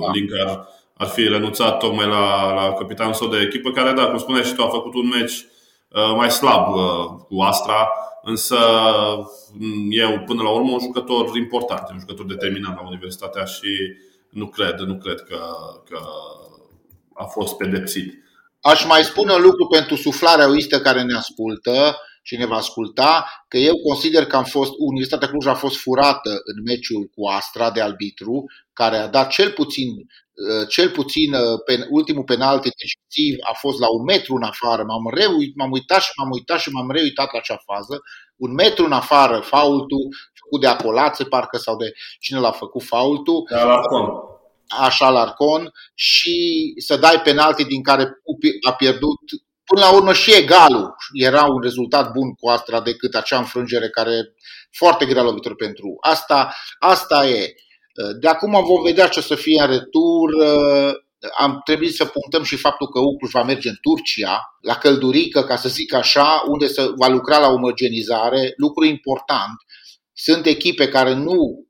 da. 0.00 0.10
Link 0.12 0.30
ar, 0.46 0.68
ar 0.96 1.06
fi 1.06 1.22
renunțat 1.28 1.78
tocmai 1.78 2.06
la, 2.06 2.54
la 2.54 2.72
capitanul 2.72 3.14
său 3.14 3.28
de 3.28 3.40
echipă, 3.40 3.70
care, 3.70 3.92
da, 3.92 4.06
cum 4.06 4.18
spuneai 4.18 4.44
și 4.44 4.54
tu, 4.54 4.62
a 4.62 4.68
făcut 4.68 4.94
un 4.94 5.08
meci 5.08 5.46
uh, 5.88 6.12
mai 6.16 6.30
slab 6.30 6.74
uh, 6.74 7.04
cu 7.28 7.40
Astra, 7.40 7.90
însă 8.22 8.58
mm, 9.52 9.88
eu 9.90 10.22
până 10.26 10.42
la 10.42 10.50
urmă 10.50 10.72
un 10.72 10.78
jucător 10.78 11.36
important, 11.36 11.88
un 11.90 11.98
jucător 11.98 12.26
determinant 12.26 12.76
la 12.76 12.86
Universitatea 12.86 13.44
și 13.44 13.68
nu 14.28 14.46
cred, 14.46 14.78
nu 14.78 14.98
cred 14.98 15.20
că, 15.20 15.38
că 15.88 15.98
a 17.14 17.24
fost 17.24 17.56
pedepsit. 17.56 18.24
Aș 18.72 18.84
mai 18.84 19.04
spune 19.04 19.32
un 19.32 19.42
lucru 19.42 19.66
pentru 19.66 19.96
suflarea 19.96 20.48
uistă 20.48 20.80
care 20.80 21.02
ne 21.02 21.16
ascultă 21.16 21.96
și 22.22 22.36
ne 22.36 22.46
va 22.46 22.56
asculta, 22.56 23.26
că 23.48 23.56
eu 23.56 23.74
consider 23.88 24.26
că 24.26 24.36
am 24.36 24.44
fost, 24.44 24.72
Universitatea 24.78 25.28
Cluj 25.28 25.46
a 25.46 25.54
fost 25.54 25.76
furată 25.76 26.30
în 26.30 26.62
meciul 26.64 27.10
cu 27.14 27.26
Astra 27.26 27.70
de 27.70 27.80
arbitru, 27.80 28.44
care 28.72 28.96
a 28.96 29.06
dat 29.06 29.28
cel 29.28 29.50
puțin, 29.50 29.88
uh, 29.88 30.68
cel 30.68 30.90
puțin 30.90 31.34
uh, 31.34 31.60
pen, 31.64 31.86
ultimul 31.90 32.24
penalti 32.24 32.68
decisiv 32.68 33.36
a 33.50 33.52
fost 33.52 33.78
la 33.78 33.86
un 33.90 34.02
metru 34.02 34.34
în 34.34 34.42
afară. 34.42 34.82
M-am, 34.82 35.14
reuit, 35.14 35.56
m-am 35.56 35.70
uitat 35.70 36.00
și 36.00 36.10
m-am 36.16 36.30
uitat 36.30 36.58
și 36.58 36.70
m-am 36.70 36.90
reuitat 36.90 37.32
la 37.32 37.38
acea 37.38 37.62
fază. 37.64 38.02
Un 38.36 38.52
metru 38.52 38.84
în 38.84 38.92
afară, 38.92 39.40
faultul 39.40 40.08
făcut 40.42 40.60
de 40.60 40.66
Acolațe, 40.66 41.24
parcă, 41.24 41.56
sau 41.58 41.76
de 41.76 41.92
cine 42.20 42.38
l-a 42.38 42.52
făcut 42.52 42.82
faultul. 42.82 43.46
Da, 43.50 43.64
la 43.64 43.80
așa 44.68 45.10
la 45.10 45.20
Arcon 45.20 45.72
și 45.94 46.74
să 46.76 46.96
dai 46.96 47.20
penalti 47.20 47.64
din 47.64 47.82
care 47.82 48.08
a 48.66 48.72
pierdut 48.72 49.20
Până 49.66 49.80
la 49.80 49.94
urmă 49.94 50.12
și 50.12 50.34
egalul 50.34 50.94
era 51.12 51.44
un 51.44 51.60
rezultat 51.60 52.12
bun 52.12 52.34
cu 52.34 52.48
Astra 52.48 52.80
decât 52.80 53.14
acea 53.14 53.38
înfrângere 53.38 53.88
care 53.88 54.34
foarte 54.72 55.06
grea 55.06 55.22
lovitor 55.22 55.54
pentru. 55.54 55.96
Asta, 56.00 56.54
asta 56.78 57.28
e. 57.28 57.54
De 58.20 58.28
acum 58.28 58.50
vom 58.50 58.82
vedea 58.82 59.08
ce 59.08 59.18
o 59.18 59.22
să 59.22 59.34
fie 59.34 59.60
în 59.60 59.66
retur. 59.66 60.30
Am 61.38 61.60
trebuit 61.64 61.94
să 61.94 62.04
punctăm 62.04 62.42
și 62.42 62.56
faptul 62.56 62.88
că 62.88 62.98
Ucluș 62.98 63.30
va 63.30 63.42
merge 63.42 63.68
în 63.68 63.78
Turcia, 63.80 64.40
la 64.60 64.74
Căldurică, 64.74 65.42
ca 65.42 65.56
să 65.56 65.68
zic 65.68 65.94
așa, 65.94 66.42
unde 66.46 66.66
se 66.66 66.82
va 66.96 67.08
lucra 67.08 67.38
la 67.38 67.48
omogenizare. 67.48 68.52
Lucru 68.56 68.84
important. 68.84 69.56
Sunt 70.12 70.46
echipe 70.46 70.88
care 70.88 71.14
nu 71.14 71.65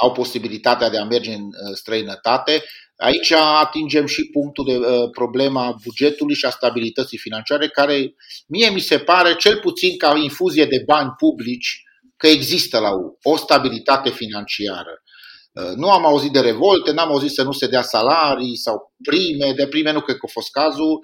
au 0.00 0.12
posibilitatea 0.12 0.90
de 0.90 0.98
a 0.98 1.04
merge 1.04 1.32
în 1.32 1.44
uh, 1.44 1.74
străinătate. 1.74 2.64
Aici 2.96 3.30
atingem 3.30 4.06
și 4.06 4.24
punctul 4.24 4.64
de 4.64 4.76
uh, 4.76 5.10
problema 5.10 5.76
bugetului 5.84 6.34
și 6.34 6.44
a 6.44 6.50
stabilității 6.50 7.18
financiare, 7.18 7.68
care 7.68 8.14
mie 8.46 8.70
mi 8.70 8.80
se 8.80 8.98
pare, 8.98 9.34
cel 9.34 9.58
puțin 9.58 9.96
ca 9.96 10.16
infuzie 10.16 10.64
de 10.64 10.82
bani 10.86 11.14
publici, 11.18 11.82
că 12.16 12.26
există 12.26 12.78
la 12.78 12.90
o 13.22 13.36
stabilitate 13.36 14.10
financiară. 14.10 15.02
Uh, 15.62 15.72
nu 15.76 15.90
am 15.90 16.06
auzit 16.06 16.32
de 16.32 16.40
revolte, 16.40 16.92
n-am 16.92 17.08
auzit 17.08 17.30
să 17.30 17.42
nu 17.42 17.52
se 17.52 17.66
dea 17.66 17.82
salarii 17.82 18.56
sau 18.56 18.92
prime, 19.02 19.52
de 19.52 19.66
prime 19.66 19.92
nu 19.92 20.00
cred 20.00 20.16
că 20.16 20.26
a 20.28 20.32
fost 20.32 20.50
cazul. 20.50 21.00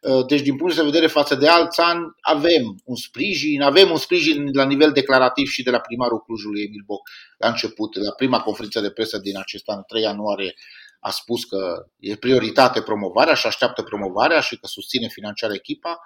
Uh, 0.00 0.26
deci, 0.26 0.40
din 0.40 0.56
punct 0.56 0.76
de 0.76 0.82
vedere 0.82 1.06
față 1.06 1.34
de 1.34 1.48
alți 1.48 1.80
ani, 1.80 2.04
avem 2.20 2.76
un 2.84 2.96
sprijin, 2.96 3.62
avem 3.62 3.90
un 3.90 3.96
sprijin 3.96 4.48
la 4.52 4.64
nivel 4.64 4.92
declarativ 4.92 5.46
și 5.46 5.62
de 5.62 5.70
la 5.70 5.78
primarul 5.78 6.20
Clujului 6.20 6.62
Emil 6.62 6.82
Boc 6.86 7.00
la 7.38 7.48
început, 7.48 7.96
la 7.96 8.10
prima 8.10 8.40
conferință 8.40 8.80
de 8.80 8.90
presă 8.90 9.18
din 9.18 9.38
acest 9.38 9.68
an, 9.68 9.82
3 9.86 10.02
ianuarie, 10.02 10.54
a 11.00 11.10
spus 11.10 11.44
că 11.44 11.86
e 11.98 12.16
prioritate 12.16 12.80
promovarea 12.80 13.34
și 13.34 13.46
așteaptă 13.46 13.82
promovarea 13.82 14.40
și 14.40 14.56
că 14.56 14.66
susține 14.66 15.08
financiar 15.08 15.50
echipa. 15.50 16.00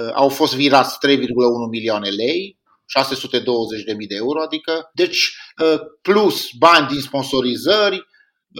Uh, 0.00 0.10
au 0.14 0.28
fost 0.28 0.54
virați 0.54 0.98
3,1 1.06 1.18
milioane 1.70 2.08
lei, 2.08 2.58
620.000 2.84 4.06
de 4.08 4.14
euro, 4.14 4.42
adică, 4.42 4.90
deci 4.94 5.36
uh, 5.62 5.78
plus 6.02 6.48
bani 6.58 6.86
din 6.86 7.00
sponsorizări, 7.00 8.06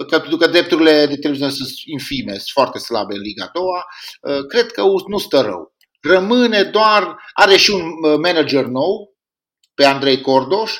că, 0.07 0.19
pentru 0.19 0.37
că 0.37 0.47
drepturile 0.47 1.05
de 1.05 1.17
televiziune 1.17 1.51
sunt 1.51 1.69
infime, 1.85 2.31
sunt 2.31 2.49
foarte 2.53 2.77
slabe 2.79 3.13
în 3.13 3.21
Liga 3.21 3.49
2, 3.53 3.63
uh, 3.63 4.45
cred 4.47 4.71
că 4.71 4.83
nu 5.07 5.17
stă 5.17 5.41
rău. 5.41 5.73
Rămâne 6.01 6.63
doar, 6.63 7.15
are 7.33 7.57
și 7.57 7.69
un 7.69 7.81
uh, 7.81 8.17
manager 8.17 8.65
nou, 8.65 9.15
pe 9.73 9.85
Andrei 9.85 10.21
Cordoș, 10.21 10.73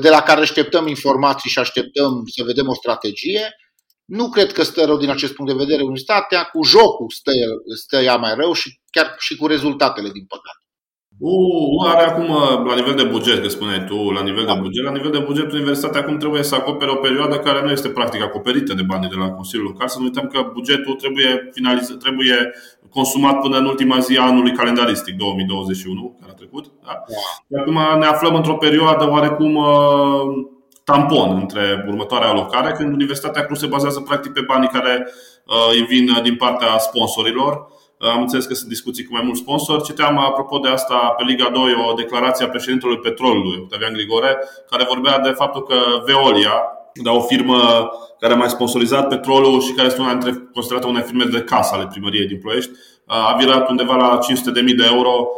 de 0.00 0.08
la 0.08 0.22
care 0.22 0.40
așteptăm 0.40 0.86
informații 0.86 1.50
și 1.50 1.58
așteptăm 1.58 2.22
să 2.26 2.42
vedem 2.44 2.68
o 2.68 2.74
strategie. 2.74 3.50
Nu 4.04 4.30
cred 4.30 4.52
că 4.52 4.62
stă 4.62 4.84
rău 4.84 4.96
din 4.96 5.10
acest 5.10 5.34
punct 5.34 5.52
de 5.52 5.58
vedere 5.58 5.82
Universitatea, 5.82 6.44
cu 6.44 6.62
jocul 6.62 7.10
stă, 7.10 7.30
stă 7.76 7.96
ea 7.96 8.16
mai 8.16 8.34
rău 8.34 8.52
și 8.52 8.80
chiar 8.90 9.14
și 9.18 9.36
cu 9.36 9.46
rezultatele, 9.46 10.10
din 10.10 10.26
păcate. 10.26 10.57
U, 11.20 11.82
are 11.86 12.04
acum, 12.04 12.26
la 12.66 12.74
nivel 12.74 12.94
de 12.94 13.02
buget, 13.02 13.42
că 13.42 13.48
spuneai 13.48 13.84
tu, 13.84 14.10
la 14.10 14.22
nivel 14.22 14.44
de 14.44 14.52
da. 14.52 14.60
buget, 14.60 14.84
la 14.84 14.90
nivel 14.90 15.10
de 15.10 15.18
buget, 15.18 15.52
universitatea 15.52 16.00
acum 16.00 16.16
trebuie 16.16 16.42
să 16.42 16.54
acopere 16.54 16.90
o 16.90 16.94
perioadă 16.94 17.38
care 17.38 17.62
nu 17.62 17.70
este 17.70 17.88
practic 17.88 18.22
acoperită 18.22 18.74
de 18.74 18.82
banii 18.82 19.08
de 19.08 19.14
la 19.18 19.30
Consiliul 19.30 19.66
Local. 19.66 19.88
Să 19.88 19.98
nu 19.98 20.04
uităm 20.04 20.26
că 20.26 20.50
bugetul 20.52 20.94
trebuie, 20.94 21.48
finalizat, 21.52 21.96
trebuie 21.96 22.50
consumat 22.90 23.40
până 23.40 23.58
în 23.58 23.64
ultima 23.64 23.98
zi 23.98 24.16
a 24.16 24.22
anului 24.22 24.52
calendaristic 24.52 25.16
2021, 25.16 26.16
care 26.20 26.32
a 26.32 26.34
trecut. 26.34 26.64
Da? 26.84 27.04
Da. 27.46 27.60
Acum 27.60 27.98
ne 27.98 28.06
aflăm 28.06 28.34
într-o 28.34 28.56
perioadă 28.56 29.10
oarecum 29.10 29.54
uh, 29.54 29.66
tampon 30.84 31.38
între 31.40 31.84
următoarea 31.88 32.28
alocare, 32.28 32.72
când 32.72 32.92
Universitatea 32.92 33.44
Cluj 33.44 33.58
se 33.58 33.66
bazează 33.66 34.00
practic 34.00 34.32
pe 34.32 34.44
banii 34.46 34.68
care 34.68 35.08
uh, 35.46 35.70
îi 35.72 35.82
vin 35.82 36.18
din 36.22 36.36
partea 36.36 36.78
sponsorilor 36.78 37.66
am 37.98 38.20
înțeles 38.20 38.44
că 38.44 38.54
sunt 38.54 38.68
discuții 38.68 39.04
cu 39.04 39.12
mai 39.12 39.22
mulți 39.24 39.40
sponsori. 39.40 39.82
Citeam 39.82 40.18
apropo 40.18 40.58
de 40.58 40.68
asta 40.68 41.14
pe 41.16 41.24
Liga 41.26 41.50
2 41.52 41.62
o 41.90 41.92
declarație 41.92 42.44
a 42.44 42.48
președintelui 42.48 42.98
Petrolului, 42.98 43.58
Octavian 43.62 43.92
Grigore, 43.92 44.38
care 44.70 44.84
vorbea 44.88 45.18
de 45.18 45.30
faptul 45.30 45.62
că 45.62 45.74
Veolia, 46.04 46.62
da, 47.02 47.10
o 47.10 47.20
firmă 47.20 47.90
care 48.20 48.32
a 48.32 48.36
mai 48.36 48.48
sponsorizat 48.48 49.08
petrolul 49.08 49.60
și 49.60 49.72
care 49.72 49.86
este 49.86 50.00
una 50.00 50.14
dintre 50.14 50.48
considerată 50.52 50.86
una 50.86 51.00
firme 51.00 51.24
de 51.24 51.40
casă 51.40 51.74
ale 51.74 51.86
primăriei 51.86 52.26
din 52.26 52.38
Ploiești, 52.38 52.70
a 53.06 53.36
virat 53.38 53.68
undeva 53.68 53.96
la 53.96 54.18
500.000 54.18 54.76
de 54.76 54.86
euro 54.92 55.28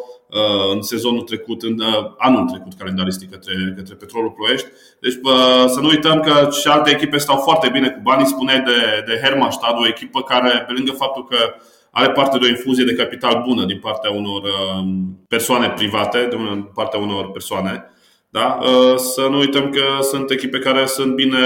în 0.74 0.82
sezonul 0.82 1.22
trecut, 1.22 1.62
în 1.62 1.82
anul 2.18 2.48
trecut 2.48 2.72
calendaristic 2.78 3.30
către, 3.30 3.74
către 3.76 3.94
Petrolul 3.94 4.30
Ploiești. 4.30 4.66
Deci 5.00 5.18
să 5.66 5.80
nu 5.80 5.88
uităm 5.88 6.20
că 6.20 6.48
și 6.60 6.68
alte 6.68 6.90
echipe 6.90 7.18
stau 7.18 7.36
foarte 7.36 7.68
bine 7.68 7.88
cu 7.88 8.00
banii. 8.02 8.26
Spuneai 8.26 8.60
de, 8.60 9.04
de 9.06 9.20
Hermannstad, 9.22 9.76
o 9.78 9.86
echipă 9.86 10.22
care, 10.22 10.64
pe 10.66 10.72
lângă 10.72 10.92
faptul 10.92 11.24
că 11.24 11.36
are 11.90 12.10
parte 12.10 12.38
de 12.38 12.44
o 12.44 12.48
infuzie 12.48 12.84
de 12.84 12.94
capital 12.94 13.42
bună 13.46 13.64
din 13.64 13.78
partea 13.78 14.10
unor 14.10 14.42
um, 14.42 15.24
persoane 15.28 15.70
private, 15.70 16.28
din 16.30 16.70
partea 16.74 17.00
unor 17.00 17.30
persoane. 17.30 17.84
Da? 18.28 18.58
Uh, 18.62 18.96
să 18.96 19.26
nu 19.30 19.38
uităm 19.38 19.70
că 19.70 20.02
sunt 20.02 20.30
echipe 20.30 20.58
care 20.58 20.86
sunt 20.86 21.14
bine 21.14 21.38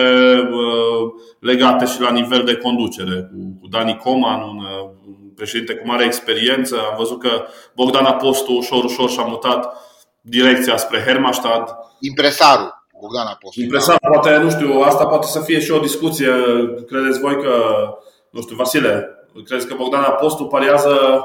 uh, 0.53 1.13
legate 1.41 1.85
și 1.85 2.01
la 2.01 2.11
nivel 2.11 2.43
de 2.45 2.57
conducere. 2.57 3.31
Cu 3.61 3.69
Dani 3.69 3.97
Coman, 3.97 4.43
un 4.43 4.59
uh, 4.59 4.91
președinte 5.37 5.75
cu 5.75 5.87
mare 5.87 6.05
experiență. 6.05 6.77
Am 6.77 6.95
văzut 6.99 7.21
că 7.21 7.47
Bogdan 7.75 8.05
Apostu 8.05 8.53
ușor, 8.53 8.85
ușor 8.85 9.11
și-a 9.11 9.23
mutat 9.23 9.77
direcția 10.21 10.77
spre 10.77 11.03
Hermastad. 11.07 11.77
Impresarul. 12.01 12.87
Bogdan 13.01 13.27
Apostu. 13.27 13.61
Impresar, 13.61 13.99
da? 14.03 14.09
poate, 14.09 14.37
nu 14.37 14.51
știu, 14.51 14.81
asta 14.81 15.07
poate 15.07 15.27
să 15.27 15.41
fie 15.41 15.61
și 15.61 15.71
o 15.71 15.79
discuție. 15.79 16.31
Credeți 16.87 17.21
voi 17.21 17.43
că, 17.43 17.53
nu 18.31 18.41
știu, 18.41 18.57
Vasile, 18.57 19.09
Crezi 19.43 19.67
că 19.67 19.75
Bogdan 19.75 20.03
Apostu 20.03 20.45
pariază 20.45 21.25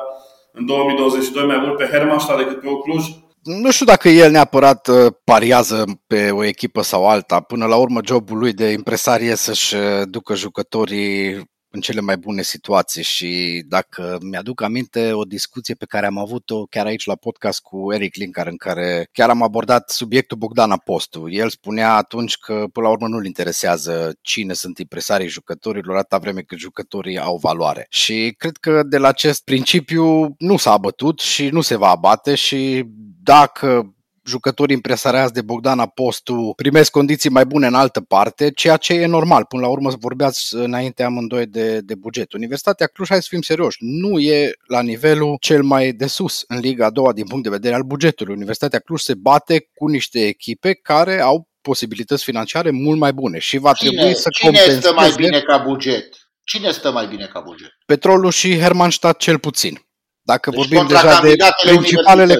în 0.53 0.65
2022 0.65 1.45
mai 1.45 1.57
mult 1.57 1.77
pe 1.77 1.89
Hermannstadt 1.91 2.37
decât 2.37 2.59
pe 2.59 2.67
Cluj? 2.83 3.05
Nu 3.43 3.71
știu 3.71 3.85
dacă 3.85 4.09
el 4.09 4.31
neapărat 4.31 4.87
uh, 4.87 5.13
pariază 5.23 5.83
pe 6.07 6.31
o 6.31 6.43
echipă 6.43 6.81
sau 6.81 7.07
alta. 7.07 7.39
Până 7.39 7.65
la 7.65 7.75
urmă, 7.75 7.99
jobul 8.05 8.37
lui 8.37 8.53
de 8.53 8.71
impresar 8.71 9.19
e 9.21 9.35
să-și 9.35 9.75
uh, 9.75 10.01
ducă 10.09 10.35
jucătorii 10.35 11.49
în 11.71 11.81
cele 11.81 12.01
mai 12.01 12.17
bune 12.17 12.41
situații 12.41 13.03
și 13.03 13.63
dacă 13.67 14.17
mi-aduc 14.21 14.61
aminte 14.61 15.11
o 15.13 15.23
discuție 15.23 15.73
pe 15.73 15.85
care 15.85 16.05
am 16.05 16.17
avut-o 16.17 16.65
chiar 16.65 16.85
aici 16.85 17.05
la 17.05 17.15
podcast 17.15 17.61
cu 17.61 17.93
Eric 17.93 18.15
Linkar 18.15 18.47
în 18.47 18.57
care 18.57 19.09
chiar 19.11 19.29
am 19.29 19.41
abordat 19.41 19.89
subiectul 19.89 20.37
Bogdan 20.37 20.71
Apostu. 20.71 21.29
El 21.29 21.49
spunea 21.49 21.95
atunci 21.95 22.37
că 22.37 22.65
până 22.73 22.85
la 22.85 22.91
urmă 22.91 23.07
nu-l 23.07 23.25
interesează 23.25 24.17
cine 24.21 24.53
sunt 24.53 24.77
impresarii 24.77 25.27
jucătorilor 25.27 25.97
atâta 25.97 26.17
vreme 26.17 26.41
cât 26.41 26.57
jucătorii 26.57 27.19
au 27.19 27.37
valoare. 27.37 27.85
Și 27.89 28.35
cred 28.37 28.57
că 28.57 28.83
de 28.83 28.97
la 28.97 29.07
acest 29.07 29.43
principiu 29.43 30.35
nu 30.37 30.57
s-a 30.57 30.71
abătut 30.71 31.19
și 31.19 31.49
nu 31.49 31.61
se 31.61 31.75
va 31.75 31.89
abate 31.89 32.35
și 32.35 32.83
dacă 33.23 33.93
jucătorii 34.29 34.75
impresariați 34.75 35.33
de 35.33 35.41
Bogdan 35.41 35.79
Apostu 35.79 36.53
primesc 36.55 36.91
condiții 36.91 37.29
mai 37.29 37.45
bune 37.45 37.67
în 37.67 37.73
altă 37.73 38.01
parte, 38.01 38.51
ceea 38.51 38.77
ce 38.77 38.93
e 38.93 39.05
normal. 39.05 39.45
Până 39.45 39.61
la 39.61 39.67
urmă 39.67 39.91
vorbeați 39.99 40.55
înainte 40.55 41.03
amândoi 41.03 41.45
de, 41.45 41.79
de 41.79 41.95
buget. 41.95 42.33
Universitatea 42.33 42.87
Cluj, 42.87 43.09
hai 43.09 43.21
să 43.21 43.27
fim 43.29 43.41
serioși, 43.41 43.77
nu 43.79 44.19
e 44.19 44.51
la 44.67 44.81
nivelul 44.81 45.37
cel 45.41 45.63
mai 45.63 45.91
de 45.91 46.07
sus 46.07 46.43
în 46.47 46.59
Liga 46.59 46.85
a 46.85 46.89
doua 46.89 47.13
din 47.13 47.27
punct 47.27 47.43
de 47.43 47.49
vedere 47.49 47.75
al 47.75 47.83
bugetului. 47.83 48.33
Universitatea 48.33 48.79
Cluj 48.79 49.01
se 49.01 49.13
bate 49.13 49.69
cu 49.73 49.87
niște 49.87 50.19
echipe 50.27 50.73
care 50.73 51.21
au 51.21 51.47
posibilități 51.61 52.23
financiare 52.23 52.71
mult 52.71 52.99
mai 52.99 53.13
bune 53.13 53.39
și 53.39 53.57
va 53.57 53.73
cine, 53.73 53.91
trebui 53.91 54.15
să 54.15 54.29
cine 54.29 54.49
compenseze... 54.49 54.79
stă 54.79 54.93
mai 54.93 55.13
bine 55.15 55.39
ca 55.39 55.57
buget? 55.57 56.15
Cine 56.43 56.71
stă 56.71 56.91
mai 56.91 57.07
bine 57.07 57.25
ca 57.33 57.39
buget? 57.39 57.69
Petrolul 57.85 58.31
și 58.31 58.59
Hermannstadt 58.59 59.19
cel 59.19 59.39
puțin. 59.39 59.79
Dacă 60.21 60.49
deci 60.49 60.59
vorbim 60.59 60.87
deja 60.87 61.21
de 61.21 61.35
principalele, 61.63 62.35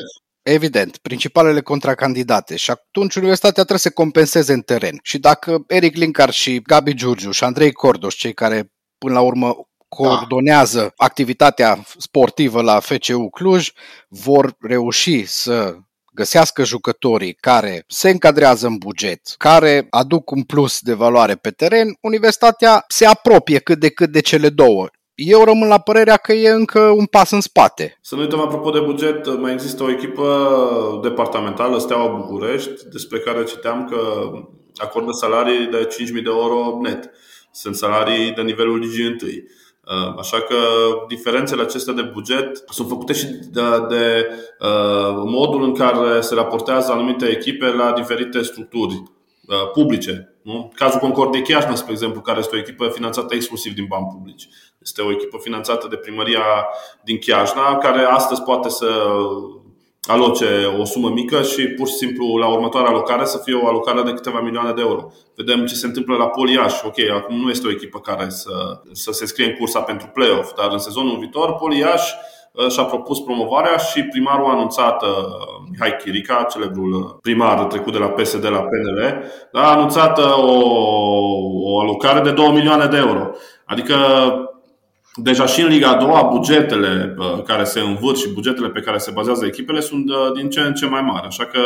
Evident, 0.51 0.97
principalele 0.97 1.61
contracandidate 1.61 2.55
și 2.55 2.71
atunci 2.71 3.15
universitatea 3.15 3.53
trebuie 3.53 3.79
să 3.79 3.89
compenseze 3.89 4.53
în 4.53 4.61
teren. 4.61 4.99
Și 5.03 5.17
dacă 5.17 5.63
Eric 5.67 5.95
Linkar 5.95 6.29
și 6.29 6.61
Gabi 6.61 6.93
Giurgiu 6.93 7.31
și 7.31 7.43
Andrei 7.43 7.71
Cordoș, 7.71 8.15
cei 8.15 8.33
care 8.33 8.71
până 8.97 9.13
la 9.13 9.21
urmă 9.21 9.55
coordonează 9.87 10.79
da. 10.79 11.05
activitatea 11.05 11.83
sportivă 11.97 12.61
la 12.61 12.79
FCU 12.79 13.29
Cluj, 13.29 13.71
vor 14.07 14.55
reuși 14.59 15.25
să 15.25 15.75
găsească 16.13 16.63
jucătorii 16.63 17.33
care 17.33 17.83
se 17.87 18.09
încadrează 18.09 18.67
în 18.67 18.77
buget, 18.77 19.21
care 19.37 19.87
aduc 19.89 20.31
un 20.31 20.43
plus 20.43 20.79
de 20.79 20.93
valoare 20.93 21.35
pe 21.35 21.49
teren, 21.49 21.97
universitatea 22.01 22.83
se 22.87 23.05
apropie 23.05 23.59
cât 23.59 23.79
de 23.79 23.89
cât 23.89 24.11
de 24.11 24.19
cele 24.19 24.49
două 24.49 24.87
eu 25.19 25.43
rămân 25.43 25.67
la 25.67 25.79
părerea 25.79 26.17
că 26.17 26.33
e 26.33 26.49
încă 26.49 26.79
un 26.79 27.05
pas 27.05 27.31
în 27.31 27.41
spate. 27.41 27.97
Să 28.01 28.15
nu 28.15 28.21
uităm, 28.21 28.39
apropo 28.39 28.69
de 28.69 28.79
buget, 28.79 29.39
mai 29.39 29.53
există 29.53 29.83
o 29.83 29.91
echipă 29.91 30.49
departamentală, 31.03 31.77
Steaua 31.77 32.07
București, 32.07 32.87
despre 32.91 33.19
care 33.19 33.43
citeam 33.43 33.85
că 33.85 33.97
acordă 34.75 35.11
salarii 35.11 35.65
de 35.65 35.87
5.000 35.87 36.13
de 36.13 36.21
euro 36.23 36.77
net. 36.81 37.09
Sunt 37.51 37.75
salarii 37.75 38.31
de 38.31 38.41
nivelul 38.41 38.77
ligii 38.77 39.07
întâi. 39.07 39.43
Uh, 39.85 40.15
așa 40.17 40.41
că 40.41 40.55
diferențele 41.07 41.61
acestea 41.61 41.93
de 41.93 42.01
buget 42.01 42.63
sunt 42.69 42.87
făcute 42.87 43.13
și 43.13 43.25
de, 43.25 43.61
de 43.89 44.27
uh, 44.59 45.23
modul 45.25 45.63
în 45.63 45.73
care 45.73 46.21
se 46.21 46.35
raportează 46.35 46.91
anumite 46.91 47.25
echipe 47.25 47.65
la 47.65 47.91
diferite 47.91 48.41
structuri 48.41 48.93
uh, 48.93 49.71
publice. 49.73 50.33
Nu? 50.41 50.71
Cazul 50.75 50.99
Concordia 50.99 51.41
Chiajna, 51.41 51.75
spre 51.75 51.91
exemplu, 51.91 52.21
care 52.21 52.39
este 52.39 52.55
o 52.55 52.59
echipă 52.59 52.87
finanțată 52.87 53.35
exclusiv 53.35 53.73
din 53.73 53.85
bani 53.87 54.07
publici. 54.11 54.47
Este 54.81 55.01
o 55.01 55.11
echipă 55.11 55.37
finanțată 55.41 55.87
de 55.87 55.95
primăria 55.95 56.43
din 57.03 57.17
Chiajna, 57.17 57.77
care 57.77 58.03
astăzi 58.03 58.41
poate 58.41 58.69
să 58.69 58.87
aloce 60.07 60.45
o 60.79 60.85
sumă 60.85 61.09
mică 61.09 61.41
și 61.41 61.67
pur 61.67 61.87
și 61.87 61.93
simplu 61.93 62.37
la 62.37 62.47
următoarea 62.47 62.89
alocare 62.89 63.25
să 63.25 63.41
fie 63.43 63.53
o 63.53 63.67
alocare 63.67 64.01
de 64.01 64.11
câteva 64.11 64.39
milioane 64.39 64.71
de 64.71 64.81
euro. 64.81 65.11
Vedem 65.35 65.65
ce 65.65 65.73
se 65.73 65.85
întâmplă 65.85 66.15
la 66.15 66.27
Poliaș. 66.27 66.83
Ok, 66.83 66.95
acum 67.15 67.35
nu 67.35 67.49
este 67.49 67.67
o 67.67 67.71
echipă 67.71 67.99
care 67.99 68.29
să, 68.29 68.81
să 68.91 69.11
se 69.11 69.25
scrie 69.25 69.45
în 69.45 69.55
cursa 69.55 69.81
pentru 69.81 70.07
play-off, 70.07 70.53
dar 70.55 70.71
în 70.71 70.77
sezonul 70.77 71.17
viitor 71.17 71.53
Poliaș 71.53 72.11
uh, 72.51 72.69
și-a 72.69 72.83
propus 72.83 73.19
promovarea 73.19 73.77
și 73.77 74.03
primarul 74.03 74.45
a 74.45 74.53
anunțat, 74.53 75.03
uh, 75.03 75.09
Mihai 75.69 75.95
Chirica, 75.95 76.47
celebrul 76.49 77.17
primar 77.21 77.63
trecut 77.63 77.93
de 77.93 77.99
la 77.99 78.09
PSD 78.09 78.43
la 78.43 78.61
PNL, 78.61 79.23
a 79.51 79.71
anunțat 79.71 80.17
uh, 80.17 80.37
o, 80.37 80.57
o 81.63 81.79
alocare 81.79 82.19
de 82.19 82.31
2 82.31 82.51
milioane 82.51 82.85
de 82.85 82.97
euro. 82.97 83.29
Adică 83.65 83.95
Deja 85.21 85.45
și 85.45 85.61
în 85.61 85.67
Liga 85.67 85.89
a 85.89 85.95
doua, 85.95 86.21
bugetele 86.21 87.15
care 87.45 87.63
se 87.63 87.79
învârt 87.79 88.17
și 88.17 88.33
bugetele 88.33 88.69
pe 88.69 88.79
care 88.79 88.97
se 88.97 89.11
bazează 89.11 89.45
echipele 89.45 89.79
sunt 89.79 90.09
uh, 90.09 90.31
din 90.35 90.49
ce 90.49 90.59
în 90.59 90.73
ce 90.73 90.85
mai 90.85 91.01
mari. 91.01 91.27
Așa 91.27 91.45
că, 91.45 91.59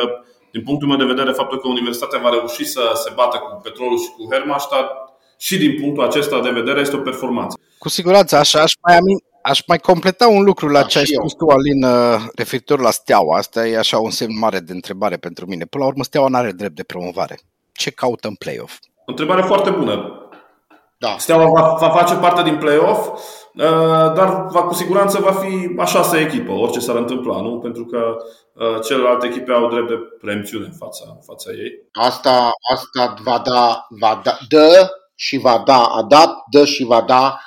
din 0.51 0.63
punctul 0.63 0.87
meu 0.87 0.97
de 0.97 1.13
vedere, 1.13 1.31
faptul 1.31 1.59
că 1.59 1.67
Universitatea 1.67 2.19
va 2.19 2.29
reuși 2.29 2.65
să 2.65 2.81
se 2.93 3.11
bată 3.15 3.37
cu 3.37 3.59
Petrolul 3.63 3.97
și 3.97 4.09
cu 4.17 4.27
Hermannstadt 4.31 4.91
și 5.37 5.57
din 5.57 5.81
punctul 5.81 6.03
acesta 6.03 6.39
de 6.41 6.49
vedere 6.49 6.79
este 6.79 6.95
o 6.95 6.99
performanță. 6.99 7.59
Cu 7.77 7.89
siguranță, 7.89 8.35
așa 8.35 8.61
aș 8.61 8.73
mai, 8.81 8.97
amin, 8.97 9.17
aș 9.41 9.61
mai 9.67 9.77
completa 9.77 10.27
un 10.27 10.43
lucru 10.43 10.67
la 10.67 10.81
da, 10.81 10.85
ce 10.85 10.97
ai 10.97 11.05
spus 11.05 11.33
tu, 11.33 11.47
Alin, 11.47 11.83
uh, 11.83 12.21
referitor 12.35 12.79
la 12.79 12.91
Steaua. 12.91 13.37
Asta 13.37 13.67
e 13.67 13.77
așa 13.77 13.97
un 13.97 14.09
semn 14.09 14.37
mare 14.37 14.59
de 14.59 14.73
întrebare 14.73 15.17
pentru 15.17 15.45
mine. 15.45 15.65
Până 15.65 15.83
la 15.83 15.89
urmă, 15.89 16.03
Steaua 16.03 16.27
nu 16.27 16.37
are 16.37 16.51
drept 16.51 16.75
de 16.75 16.83
promovare. 16.83 17.39
Ce 17.71 17.89
caută 17.89 18.27
în 18.27 18.35
play-off? 18.35 18.77
O 18.97 19.11
întrebare 19.11 19.41
foarte 19.41 19.69
bună. 19.69 20.17
Da. 20.97 21.15
Steaua 21.17 21.49
va, 21.49 21.75
va 21.79 21.89
face 21.89 22.15
parte 22.15 22.43
din 22.43 22.57
play-off, 22.57 23.07
uh, 23.07 23.19
dar 24.15 24.45
va, 24.49 24.63
cu 24.63 24.73
siguranță 24.73 25.19
va 25.19 25.31
fi 25.31 25.73
a 25.77 25.85
șasea 25.85 26.19
echipă, 26.19 26.51
orice 26.51 26.79
s-ar 26.79 26.95
întâmpla, 26.95 27.41
nu? 27.41 27.59
Pentru 27.59 27.85
că 27.85 28.15
uh, 28.53 28.81
celelalte 28.83 29.27
echipe 29.27 29.51
au 29.51 29.69
drept 29.69 29.87
de 29.87 29.95
preemțiune 30.19 30.65
în 30.65 30.71
fața, 30.71 31.05
în 31.07 31.21
fața 31.25 31.51
ei. 31.51 31.71
Asta, 31.91 32.51
asta 32.73 33.13
va 33.23 33.41
da, 33.45 33.87
va 33.99 34.21
da, 34.23 34.37
dă 34.49 34.89
și 35.15 35.37
va 35.37 35.63
da, 35.65 35.83
a 35.83 36.03
dat, 36.03 36.33
dă 36.51 36.65
și 36.65 36.83
va 36.83 37.01
da 37.01 37.39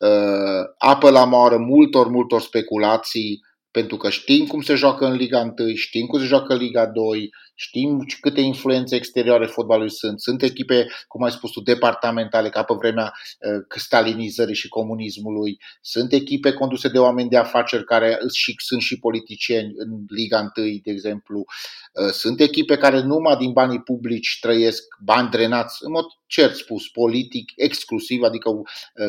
uh, 0.00 0.64
apă 0.78 1.10
la 1.10 1.24
moară 1.24 1.56
multor, 1.56 2.08
multor 2.08 2.40
speculații 2.40 3.46
pentru 3.70 3.96
că 3.96 4.10
știm 4.10 4.46
cum 4.46 4.60
se 4.60 4.74
joacă 4.74 5.06
în 5.06 5.14
Liga 5.14 5.54
1, 5.58 5.74
știm 5.74 6.06
cum 6.06 6.20
se 6.20 6.26
joacă 6.26 6.52
în 6.52 6.58
Liga 6.58 6.86
2, 6.86 7.30
știm 7.60 8.04
câte 8.20 8.40
influențe 8.40 8.96
exterioare 8.96 9.46
fotbalului 9.46 9.90
sunt. 9.90 10.20
Sunt 10.20 10.42
echipe, 10.42 10.86
cum 11.08 11.22
ai 11.22 11.30
spus 11.30 11.50
tu, 11.50 11.60
departamentale, 11.60 12.48
ca 12.48 12.62
pe 12.62 12.74
vremea 12.78 13.12
uh, 13.12 13.78
stalinizării 13.80 14.54
și 14.54 14.68
comunismului. 14.68 15.58
Sunt 15.80 16.12
echipe 16.12 16.52
conduse 16.52 16.88
de 16.88 16.98
oameni 16.98 17.28
de 17.28 17.36
afaceri 17.36 17.84
care 17.84 18.18
și, 18.32 18.54
sunt 18.58 18.80
și 18.80 18.98
politicieni 18.98 19.72
în 19.76 20.04
Liga 20.08 20.38
1, 20.38 20.50
de 20.82 20.90
exemplu. 20.90 21.44
Uh, 21.92 22.10
sunt 22.10 22.40
echipe 22.40 22.76
care 22.76 23.00
numai 23.00 23.36
din 23.36 23.52
banii 23.52 23.82
publici 23.82 24.38
trăiesc, 24.40 24.82
bani 25.00 25.30
drenați, 25.30 25.78
în 25.80 25.90
mod 25.90 26.04
cert 26.26 26.54
spus, 26.54 26.88
politic, 26.88 27.52
exclusiv, 27.56 28.22
adică 28.22 28.48
uh, 28.48 28.64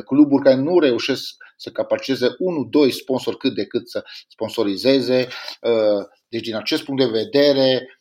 cluburi 0.05 0.43
care 0.43 0.55
nu 0.55 0.79
reușesc 0.79 1.35
să 1.57 1.69
capaciteze 1.69 2.35
unul, 2.37 2.67
doi 2.69 2.91
sponsori 2.91 3.37
cât 3.37 3.55
de 3.55 3.65
cât 3.65 3.89
să 3.89 4.03
sponsorizeze. 4.27 5.27
Uh, 5.61 6.05
deci, 6.29 6.43
din 6.43 6.55
acest 6.55 6.83
punct 6.83 7.01
de 7.01 7.19
vedere, 7.19 7.81
uh, 7.81 7.97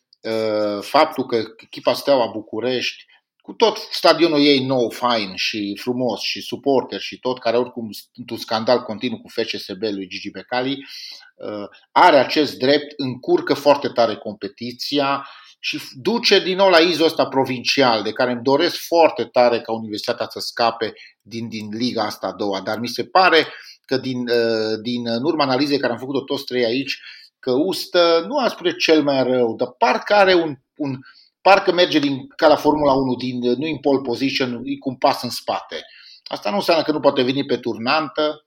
faptul 0.81 1.25
că 1.25 1.43
echipa 1.57 1.93
Steaua 1.93 2.27
București 2.27 3.05
cu 3.49 3.55
tot 3.55 3.77
stadionul 3.91 4.39
ei 4.39 4.65
nou, 4.65 4.89
fain 4.89 5.35
și 5.35 5.77
frumos 5.81 6.21
și 6.21 6.41
suporter 6.41 6.99
și 6.99 7.19
tot, 7.19 7.39
care 7.39 7.57
oricum 7.57 7.89
sunt 7.91 8.29
un 8.29 8.37
scandal 8.37 8.81
continuu 8.81 9.21
cu 9.21 9.27
FCSB 9.27 9.81
lui 9.81 10.07
Gigi 10.07 10.31
Becali, 10.31 10.85
uh, 11.35 11.67
are 11.91 12.17
acest 12.17 12.57
drept, 12.57 12.93
încurcă 12.97 13.53
foarte 13.53 13.87
tare 13.87 14.15
competiția 14.15 15.27
și 15.59 15.79
duce 15.93 16.39
din 16.39 16.55
nou 16.55 16.69
la 16.69 16.77
izul 16.77 17.05
ăsta 17.05 17.27
provincial, 17.27 18.03
de 18.03 18.11
care 18.11 18.31
îmi 18.31 18.43
doresc 18.43 18.75
foarte 18.75 19.23
tare 19.23 19.61
ca 19.61 19.71
universitatea 19.71 20.27
să 20.29 20.39
scape 20.39 20.93
din, 21.21 21.47
din 21.47 21.69
liga 21.71 22.03
asta 22.03 22.27
a 22.27 22.33
doua. 22.33 22.61
Dar 22.61 22.79
mi 22.79 22.87
se 22.87 23.05
pare 23.05 23.47
că 23.85 23.97
din, 23.97 24.27
uh, 24.27 24.79
din 24.81 25.07
în 25.07 25.23
urma 25.23 25.43
analizei 25.43 25.79
care 25.79 25.93
am 25.93 25.99
făcut-o 25.99 26.23
toți 26.23 26.43
trei 26.43 26.65
aici, 26.65 26.99
că 27.39 27.51
Ustă 27.51 28.25
nu 28.27 28.37
a 28.37 28.47
spune 28.47 28.75
cel 28.75 29.03
mai 29.03 29.23
rău, 29.23 29.55
dar 29.55 29.67
parcă 29.77 30.13
are 30.13 30.33
un, 30.33 30.55
un 30.75 30.97
parcă 31.41 31.71
merge 31.71 31.99
din, 31.99 32.27
ca 32.35 32.47
la 32.47 32.55
Formula 32.55 32.93
1, 32.93 33.15
din, 33.15 33.39
nu 33.39 33.67
în 33.67 33.77
pole 33.77 34.01
position, 34.01 34.61
e 34.63 34.77
cu 34.77 34.89
un 34.89 34.95
pas 34.95 35.23
în 35.23 35.29
spate. 35.29 35.81
Asta 36.23 36.49
nu 36.49 36.55
înseamnă 36.55 36.83
că 36.83 36.91
nu 36.91 36.99
poate 36.99 37.21
veni 37.21 37.45
pe 37.45 37.57
turnantă, 37.57 38.43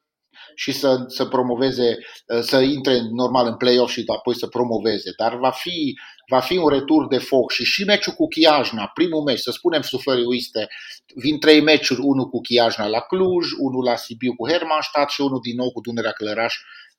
și 0.55 0.73
să, 0.73 1.05
să 1.07 1.25
promoveze, 1.25 1.99
uh, 2.27 2.41
să 2.41 2.61
intre 2.61 3.01
normal 3.11 3.47
în 3.47 3.57
play-off 3.57 3.93
și 3.93 4.05
apoi 4.07 4.37
să 4.37 4.47
promoveze. 4.47 5.11
Dar 5.17 5.37
va 5.37 5.51
fi, 5.51 5.99
va 6.29 6.41
fi 6.41 6.57
un 6.57 6.69
retur 6.69 7.07
de 7.09 7.19
foc 7.19 7.51
și 7.51 7.65
și 7.65 7.85
meciul 7.85 8.13
cu 8.13 8.27
Chiajna, 8.29 8.91
primul 8.95 9.23
meci, 9.23 9.39
să 9.39 9.51
spunem 9.51 9.83
suflării 9.83 10.25
uiste, 10.25 10.69
vin 11.15 11.39
trei 11.39 11.61
meciuri, 11.61 12.01
unul 12.01 12.29
cu 12.29 12.41
Chiajna 12.41 12.87
la 12.87 13.01
Cluj, 13.01 13.47
unul 13.59 13.85
la 13.85 13.97
Sibiu 13.97 14.35
cu 14.35 14.49
Hermannstadt 14.49 15.11
și 15.11 15.21
unul 15.21 15.41
din 15.43 15.57
nou 15.57 15.73
cu 15.73 15.81
Dunărea 15.81 16.13
Călăraș 16.13 16.55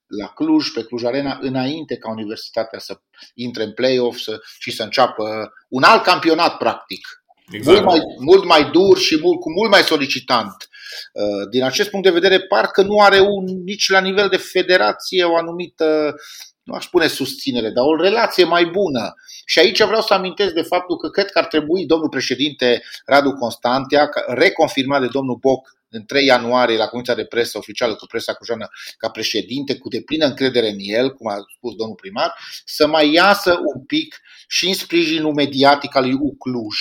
la 0.08 0.28
Cluj, 0.28 0.70
pe 0.74 0.84
Cluj 0.84 1.04
Arena, 1.04 1.38
înainte 1.42 1.98
ca 1.98 2.10
Universitatea 2.10 2.80
să 2.80 3.00
intre 3.34 3.64
în 3.64 3.74
play-off 3.74 4.20
să, 4.20 4.40
și 4.60 4.72
să 4.72 4.84
înceapă 4.84 5.52
un 5.70 5.84
alt 5.84 6.04
campionat, 6.04 6.58
practic. 6.58 7.08
Exact. 7.52 7.78
Mult, 7.78 7.86
mai, 7.86 8.00
mult 8.20 8.46
mai 8.46 8.70
dur 8.72 8.98
și 8.98 9.20
mult, 9.22 9.40
cu 9.40 9.52
mult 9.52 9.72
mai 9.72 9.82
solicitant. 9.82 10.70
Uh, 11.14 11.50
din 11.50 11.64
acest 11.64 11.90
punct 11.90 12.06
de 12.06 12.12
vedere, 12.12 12.40
parcă 12.40 12.82
nu 12.82 13.00
are 13.00 13.20
un, 13.20 13.46
nici 13.64 13.90
la 13.90 14.00
nivel 14.00 14.30
de 14.30 14.38
federație 14.38 15.24
o 15.24 15.36
anumită, 15.36 16.16
nu 16.64 16.74
aș 16.74 16.86
spune 16.86 17.08
susținere, 17.08 17.70
dar 17.70 17.86
o 17.86 18.02
relație 18.02 18.44
mai 18.44 18.66
bună. 18.66 19.14
Și 19.46 19.60
aici 19.60 19.84
vreau 19.84 20.02
să 20.02 20.14
amintesc 20.14 20.54
de 20.54 20.62
faptul 20.62 20.98
că 20.98 21.10
cred 21.10 21.32
că 21.32 21.40
ar 21.40 21.46
trebui 21.46 21.86
domnul 21.86 22.10
președinte 22.10 22.84
Radu 23.06 23.32
Constantia, 23.34 24.10
reconfirmat 24.28 25.02
de 25.02 25.08
domnul 25.12 25.36
Boc 25.36 25.70
în 25.94 26.06
3 26.06 26.26
ianuarie 26.26 26.78
la 26.78 26.88
Comisia 26.88 27.16
de 27.16 27.26
Presă 27.26 27.58
oficială 27.58 27.96
cu 27.96 28.06
presa 28.06 28.34
cujană 28.34 28.68
ca 28.98 29.10
președinte, 29.10 29.78
cu 29.78 29.88
deplină 29.88 30.26
încredere 30.26 30.70
în 30.70 30.78
el, 30.80 31.14
cum 31.14 31.28
a 31.28 31.36
spus 31.58 31.76
domnul 31.76 31.96
primar, 31.96 32.34
să 32.66 32.88
mai 32.88 33.12
iasă 33.12 33.60
un 33.74 33.84
pic 33.86 34.22
și 34.48 34.68
în 34.68 34.74
sprijinul 34.74 35.34
mediatic 35.34 35.96
al 35.96 36.04
lui 36.04 36.18
Ucluj 36.20 36.78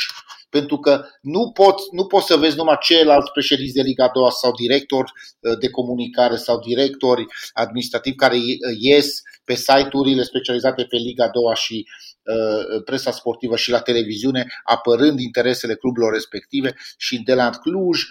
pentru 0.57 0.79
că 0.79 1.05
nu 1.21 1.51
poți, 1.51 1.85
nu 1.91 2.07
poți 2.07 2.27
să 2.27 2.37
vezi 2.37 2.57
numai 2.57 2.77
ceilalți 2.81 3.33
președinți 3.33 3.75
de 3.75 3.83
Liga 3.83 4.11
2 4.13 4.31
sau 4.41 4.53
directori 4.53 5.13
uh, 5.13 5.59
de 5.59 5.71
comunicare 5.71 6.37
sau 6.37 6.59
directori 6.59 7.27
administrativi 7.53 8.17
care 8.17 8.37
ies 8.79 9.23
pe 9.45 9.55
site-urile 9.55 10.23
specializate 10.23 10.85
pe 10.85 10.97
Liga 10.97 11.29
2 11.29 11.43
și 11.55 11.87
uh, 11.87 12.12
presa 12.85 13.11
sportivă 13.11 13.57
și 13.57 13.71
la 13.71 13.81
televiziune, 13.81 14.47
apărând 14.65 15.21
interesele 15.21 15.75
cluburilor 15.75 16.13
respective 16.13 16.75
și 16.97 17.23
de 17.23 17.35
la 17.35 17.51
Cluj 17.51 18.01
uh, 18.01 18.07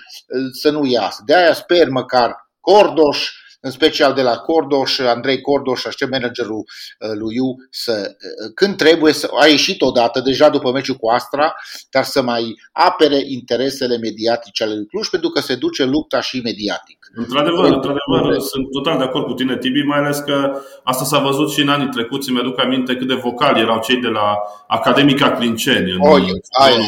să 0.62 0.70
nu 0.70 0.86
iasă. 0.86 1.24
De 1.26 1.36
aia 1.36 1.54
sper 1.54 1.90
măcar 1.90 2.50
Cordoș, 2.60 3.30
în 3.62 3.72
special 3.72 4.14
de 4.14 4.22
la 4.22 4.36
Cordoș, 4.38 5.00
Andrei 5.00 5.42
Cordoș, 5.42 5.86
așa 5.86 6.06
managerul 6.12 6.58
uh, 6.58 7.10
lui 7.20 7.36
Iu, 7.36 7.56
să, 7.70 7.92
uh, 7.92 8.52
când 8.56 8.76
trebuie 8.76 9.14
să, 9.14 9.30
a 9.40 9.48
ieșit 9.48 9.82
odată, 9.82 10.20
deja 10.20 10.50
după 10.50 10.72
meciul 10.72 10.96
cu 10.96 11.10
Astra, 11.10 11.54
dar 11.90 12.04
să 12.04 12.22
mai 12.22 12.56
apere 12.72 13.20
interesele 13.26 13.98
mediatice 13.98 14.64
ale 14.64 14.74
lui 14.74 14.86
Cluj, 14.86 15.08
pentru 15.08 15.30
că 15.30 15.40
se 15.40 15.56
duce 15.56 15.84
lupta 15.84 16.22
și 16.22 16.42
mediatic. 16.44 16.98
Într-adevăr, 17.16 17.66
într-adevăr, 17.66 18.40
sunt 18.40 18.72
total 18.72 18.98
de 18.98 19.04
acord 19.04 19.26
cu 19.26 19.34
tine, 19.34 19.58
Tibi, 19.58 19.82
mai 19.82 20.00
ales 20.00 20.18
că 20.18 20.62
asta 20.84 21.04
s-a 21.04 21.20
văzut 21.20 21.52
și 21.52 21.62
în 21.62 21.70
anii 21.70 21.90
trecuți. 21.90 22.30
Îmi 22.30 22.40
aduc 22.40 22.60
aminte 22.60 22.96
cât 22.96 23.08
de 23.08 23.14
vocali 23.14 23.60
erau 23.60 23.80
cei 23.80 23.98
de 23.98 24.08
la 24.08 24.38
Academica 24.68 25.32
Clinceni, 25.32 25.92
în 25.92 26.00
Oi, 26.00 26.22
ai, 26.60 26.74
ai. 26.74 26.86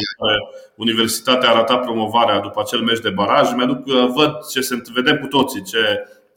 Universitatea 0.76 1.50
a 1.50 1.54
ratat 1.54 1.80
promovarea 1.80 2.40
după 2.40 2.60
acel 2.60 2.80
meci 2.80 3.00
de 3.00 3.10
baraj. 3.10 3.52
Mi-aduc, 3.56 3.84
văd 4.14 4.32
ce 4.50 4.60
se 4.60 4.82
vedem 4.94 5.16
cu 5.16 5.26
toții, 5.26 5.62
ce 5.62 5.78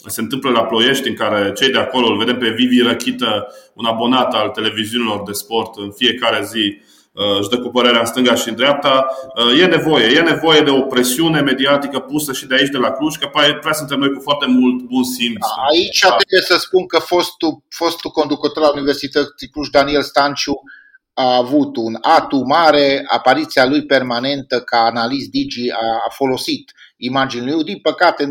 se 0.05 0.21
întâmplă 0.21 0.49
la 0.49 0.63
Ploiești, 0.63 1.07
în 1.07 1.15
care 1.15 1.51
cei 1.51 1.71
de 1.71 1.77
acolo 1.77 2.07
îl 2.07 2.17
vedem 2.17 2.37
pe 2.37 2.49
Vivi 2.49 2.81
Răchită, 2.81 3.47
un 3.73 3.85
abonat 3.85 4.33
al 4.33 4.49
televiziunilor 4.49 5.23
de 5.25 5.31
sport, 5.31 5.75
în 5.75 5.91
fiecare 5.91 6.45
zi 6.45 6.81
uh, 7.11 7.39
își 7.39 7.49
dă 7.49 7.57
cu 7.57 7.69
părerea 7.69 7.99
în 7.99 8.05
stânga 8.05 8.35
și 8.35 8.49
în 8.49 8.55
dreapta. 8.55 9.07
Uh, 9.45 9.61
e 9.61 9.65
nevoie, 9.65 10.05
e 10.05 10.21
nevoie 10.21 10.61
de 10.61 10.69
o 10.69 10.81
presiune 10.81 11.41
mediatică 11.41 11.99
pusă 11.99 12.33
și 12.33 12.45
de 12.45 12.55
aici, 12.55 12.69
de 12.69 12.77
la 12.77 12.91
Cluj, 12.91 13.15
că 13.15 13.29
prea 13.61 13.73
suntem 13.73 13.99
noi 13.99 14.11
cu 14.13 14.21
foarte 14.21 14.45
mult 14.45 14.81
bun 14.81 15.03
simț. 15.03 15.45
Aici 15.71 15.99
trebuie 15.99 16.41
să 16.41 16.57
spun 16.57 16.85
că 16.85 16.99
fostul, 16.99 17.63
fostul 17.69 18.11
conducător 18.11 18.63
al 18.63 18.71
Universității 18.75 19.49
Cluj, 19.49 19.69
Daniel 19.69 20.01
Stanciu, 20.01 20.61
a 21.13 21.35
avut 21.35 21.75
un 21.75 21.97
atu 22.01 22.37
mare, 22.37 23.05
apariția 23.07 23.65
lui 23.65 23.85
permanentă 23.85 24.61
ca 24.61 24.77
analist 24.77 25.29
Digi 25.29 25.69
a, 25.69 25.85
a 26.07 26.09
folosit 26.09 26.71
imaginile 26.97 27.51
lui. 27.51 27.63
Din 27.63 27.79
păcate, 27.79 28.29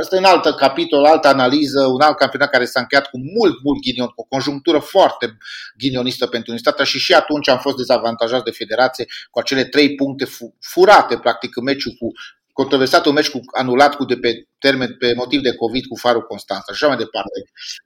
asta 0.00 0.16
e 0.16 0.18
un 0.18 0.24
alt 0.24 0.56
capitol, 0.56 1.04
altă 1.04 1.28
analiză, 1.28 1.86
un 1.86 2.00
alt 2.00 2.16
campionat 2.16 2.50
care 2.50 2.64
s-a 2.64 2.80
încheiat 2.80 3.06
cu 3.10 3.18
mult, 3.18 3.62
mult 3.62 3.80
ghinion, 3.80 4.06
cu 4.06 4.20
o 4.20 4.26
conjunctură 4.28 4.78
foarte 4.78 5.36
ghinionistă 5.78 6.26
pentru 6.26 6.50
Universitatea 6.50 6.84
și 6.84 6.98
și 6.98 7.14
atunci 7.14 7.48
am 7.48 7.58
fost 7.58 7.76
dezavantajați 7.76 8.44
de 8.44 8.50
federație 8.50 9.06
cu 9.30 9.38
acele 9.38 9.64
trei 9.64 9.94
puncte 9.94 10.24
furate, 10.60 11.16
practic, 11.16 11.56
în 11.56 11.64
meciul 11.64 11.92
cu 11.98 12.12
controversat 12.52 13.06
un 13.06 13.12
meci 13.12 13.30
cu, 13.30 13.40
anulat 13.56 13.94
cu 13.94 14.04
de 14.04 14.16
pe 14.16 14.48
termen, 14.58 14.96
pe 14.98 15.14
motiv 15.14 15.40
de 15.40 15.54
COVID 15.54 15.86
cu 15.86 15.96
Farul 15.96 16.22
Constanța 16.22 16.72
și 16.72 16.84
așa 16.84 16.86
mai 16.86 16.96
departe. 16.96 17.40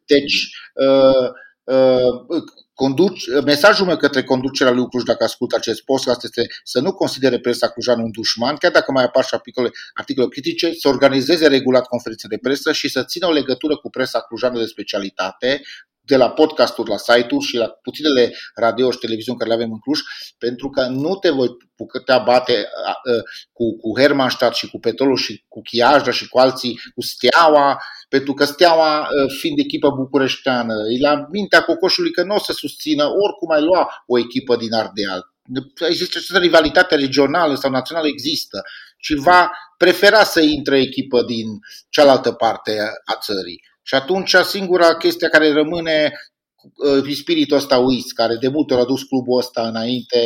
Deci, 0.07 0.49
uh, 0.75 1.29
uh, 1.65 2.43
Conduci, 2.77 3.25
mesajul 3.45 3.87
meu 3.87 3.97
către 3.97 4.23
conducerea 4.25 4.73
lui 4.73 4.89
Cluj, 4.89 5.03
dacă 5.03 5.25
ascultă 5.25 5.57
acest 5.57 5.85
podcast, 5.85 6.25
este 6.25 6.47
să 6.65 6.81
nu 6.81 6.93
considere 6.93 7.39
presa 7.39 7.69
clujană 7.69 8.03
un 8.03 8.11
dușman, 8.11 8.57
chiar 8.57 8.71
dacă 8.71 8.93
mai 8.93 9.05
apar 9.05 9.25
și 9.25 9.35
articole, 9.35 9.71
articole 9.95 10.29
critice, 10.29 10.73
să 10.73 10.89
organizeze 10.89 11.47
regulat 11.47 11.87
conferințe 11.87 12.27
de 12.29 12.39
presă 12.39 12.73
și 12.73 12.89
să 12.89 13.05
țină 13.05 13.27
o 13.27 13.33
legătură 13.33 13.77
cu 13.77 13.91
presa 13.91 14.21
clujană 14.21 14.59
de 14.59 14.65
specialitate, 14.65 15.61
de 16.01 16.17
la 16.17 16.31
podcasturi 16.31 16.91
la 16.91 16.97
site-uri 16.97 17.45
și 17.45 17.57
la 17.57 17.69
puținele 17.69 18.35
radio 18.55 18.91
și 18.91 18.99
televiziuni 18.99 19.39
care 19.39 19.51
le 19.51 19.57
avem 19.57 19.73
în 19.73 19.79
Cluj, 19.79 20.01
pentru 20.39 20.71
că 20.71 20.87
nu 20.87 21.17
te 21.17 21.31
voi 21.31 21.49
putea 21.77 22.19
bate 22.19 22.69
cu, 23.53 23.77
cu 23.77 24.01
Hermannstadt 24.01 24.55
și 24.55 24.71
cu 24.71 24.79
Petrolul 24.79 25.17
și 25.17 25.45
cu 25.49 25.61
Chiajda 25.71 26.11
și 26.11 26.29
cu 26.29 26.39
alții, 26.39 26.81
cu 26.95 27.03
Steaua, 27.03 27.83
pentru 28.09 28.35
că 28.35 28.45
Steaua, 28.45 29.09
fiind 29.41 29.59
echipă 29.59 29.91
bucureșteană, 29.91 30.75
e 30.97 31.01
la 31.01 31.27
mintea 31.31 31.63
cocoșului 31.63 32.11
că 32.11 32.23
nu 32.23 32.35
o 32.35 32.39
să 32.39 32.53
susțină, 32.53 33.05
oricum 33.05 33.51
ai 33.51 33.63
lua 33.63 34.05
o 34.07 34.19
echipă 34.19 34.57
din 34.57 34.73
Ardeal. 34.73 35.35
Există 35.89 36.19
această 36.19 36.39
rivalitate 36.39 36.95
regională 36.95 37.55
sau 37.55 37.71
națională, 37.71 38.07
există 38.07 38.63
și 38.97 39.15
va 39.15 39.51
prefera 39.77 40.25
să 40.25 40.41
intre 40.41 40.81
echipă 40.81 41.23
din 41.23 41.47
cealaltă 41.89 42.33
parte 42.33 42.79
a 43.05 43.17
țării. 43.21 43.63
Și 43.83 43.95
atunci 43.95 44.35
singura 44.35 44.97
chestie 44.97 45.29
care 45.29 45.53
rămâne 45.53 46.13
uh, 46.75 47.15
spiritul 47.15 47.57
ăsta 47.57 47.79
uis, 47.79 48.13
care 48.13 48.37
de 48.41 48.49
multe 48.49 48.75
ori 48.75 48.83
a 48.83 48.87
dus 48.87 49.03
clubul 49.03 49.39
ăsta 49.39 49.69
înainte 49.69 50.19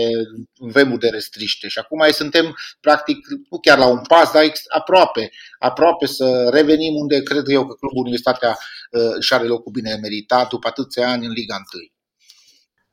în 0.59 0.70
vremuri 0.70 1.00
de 1.00 1.09
restriște. 1.09 1.68
Și 1.68 1.79
acum 1.79 1.98
mai 1.98 2.12
suntem, 2.12 2.57
practic, 2.81 3.18
nu 3.50 3.59
chiar 3.59 3.79
la 3.79 3.87
un 3.87 4.00
pas, 4.09 4.33
dar 4.33 4.53
aproape, 4.68 5.31
aproape 5.59 6.07
să 6.07 6.48
revenim 6.53 6.94
unde 6.94 7.22
cred 7.22 7.48
eu 7.48 7.66
că 7.66 7.74
clubul 7.74 8.00
Universitatea 8.00 8.50
uh, 8.50 9.14
își 9.18 9.35
are 9.35 9.44
locul 9.44 9.72
bine 9.72 9.98
meritat 10.03 10.48
după 10.48 10.68
atâția 10.68 11.11
ani 11.11 11.26
în 11.26 11.33
Liga 11.33 11.55
1. 11.55 11.64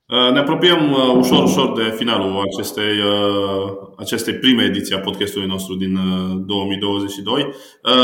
Uh, 0.10 0.32
ne 0.32 0.40
apropiem 0.40 0.92
uh, 0.92 1.16
ușor, 1.18 1.44
ușor 1.44 1.74
de 1.74 1.96
finalul 1.98 2.44
acestei, 2.52 3.00
uh, 3.00 3.72
acestei 3.98 4.34
prime 4.34 4.64
ediții 4.64 4.96
a 4.96 5.00
podcastului 5.00 5.48
nostru 5.48 5.76
din 5.76 6.00
2022. 6.46 7.54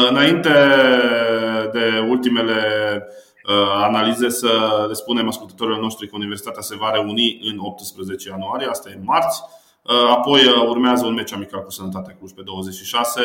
Înainte 0.10 0.50
de 1.74 2.06
ultimele 2.10 2.62
analize 3.84 4.30
să 4.30 4.86
le 4.88 4.94
spunem 4.94 5.28
ascultătorilor 5.28 5.80
noștri 5.80 6.08
că 6.08 6.16
Universitatea 6.16 6.62
se 6.62 6.76
va 6.76 6.92
reuni 6.92 7.40
în 7.52 7.58
18 7.60 8.30
ianuarie, 8.30 8.68
asta 8.68 8.90
e 8.90 9.00
marți. 9.04 9.42
Apoi 10.10 10.42
urmează 10.68 11.06
un 11.06 11.14
meci 11.14 11.34
amical 11.34 11.64
cu 11.64 11.72
Sănătatea 11.72 12.16
Cluj 12.18 12.32
pe 12.32 12.42
26, 12.46 13.22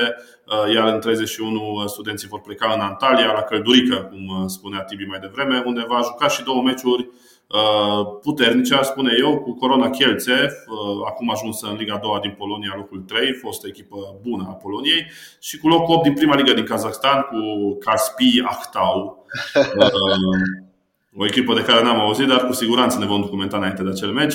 iar 0.74 0.88
în 0.88 1.00
31 1.00 1.86
studenții 1.86 2.28
vor 2.28 2.40
pleca 2.40 2.72
în 2.72 2.80
Antalya, 2.80 3.32
la 3.32 3.42
Căldurică, 3.42 3.96
cum 3.96 4.46
spunea 4.48 4.82
Tibi 4.82 5.04
mai 5.04 5.18
devreme, 5.18 5.62
unde 5.66 5.84
va 5.88 6.00
juca 6.02 6.28
și 6.28 6.42
două 6.42 6.62
meciuri 6.62 7.08
Uh, 7.48 8.06
puternice, 8.22 8.74
aș 8.74 8.86
spune 8.86 9.12
eu, 9.18 9.38
cu 9.38 9.52
Corona 9.54 9.90
Kielce, 9.90 10.32
uh, 10.32 11.06
acum 11.06 11.30
ajunsă 11.30 11.66
în 11.66 11.76
Liga 11.76 11.98
2 12.02 12.18
din 12.20 12.34
Polonia, 12.38 12.72
locul 12.76 13.00
3, 13.00 13.32
fost 13.32 13.64
o 13.64 13.68
echipă 13.68 13.96
bună 14.22 14.46
a 14.48 14.52
Poloniei, 14.52 15.06
și 15.40 15.58
cu 15.58 15.68
locul 15.68 15.94
8 15.94 16.02
din 16.02 16.12
prima 16.12 16.34
ligă 16.34 16.52
din 16.52 16.64
Kazakhstan, 16.64 17.20
cu 17.20 17.38
Kaspi 17.78 18.42
Ahtau. 18.44 19.17
Uh, 19.54 21.20
o 21.20 21.26
echipă 21.26 21.54
de 21.54 21.62
care 21.62 21.82
n-am 21.82 22.00
auzit, 22.00 22.26
dar 22.26 22.46
cu 22.46 22.52
siguranță 22.52 22.98
ne 22.98 23.06
vom 23.06 23.20
documenta 23.20 23.56
înainte 23.56 23.82
de 23.82 23.88
acel 23.88 24.12
meci. 24.12 24.34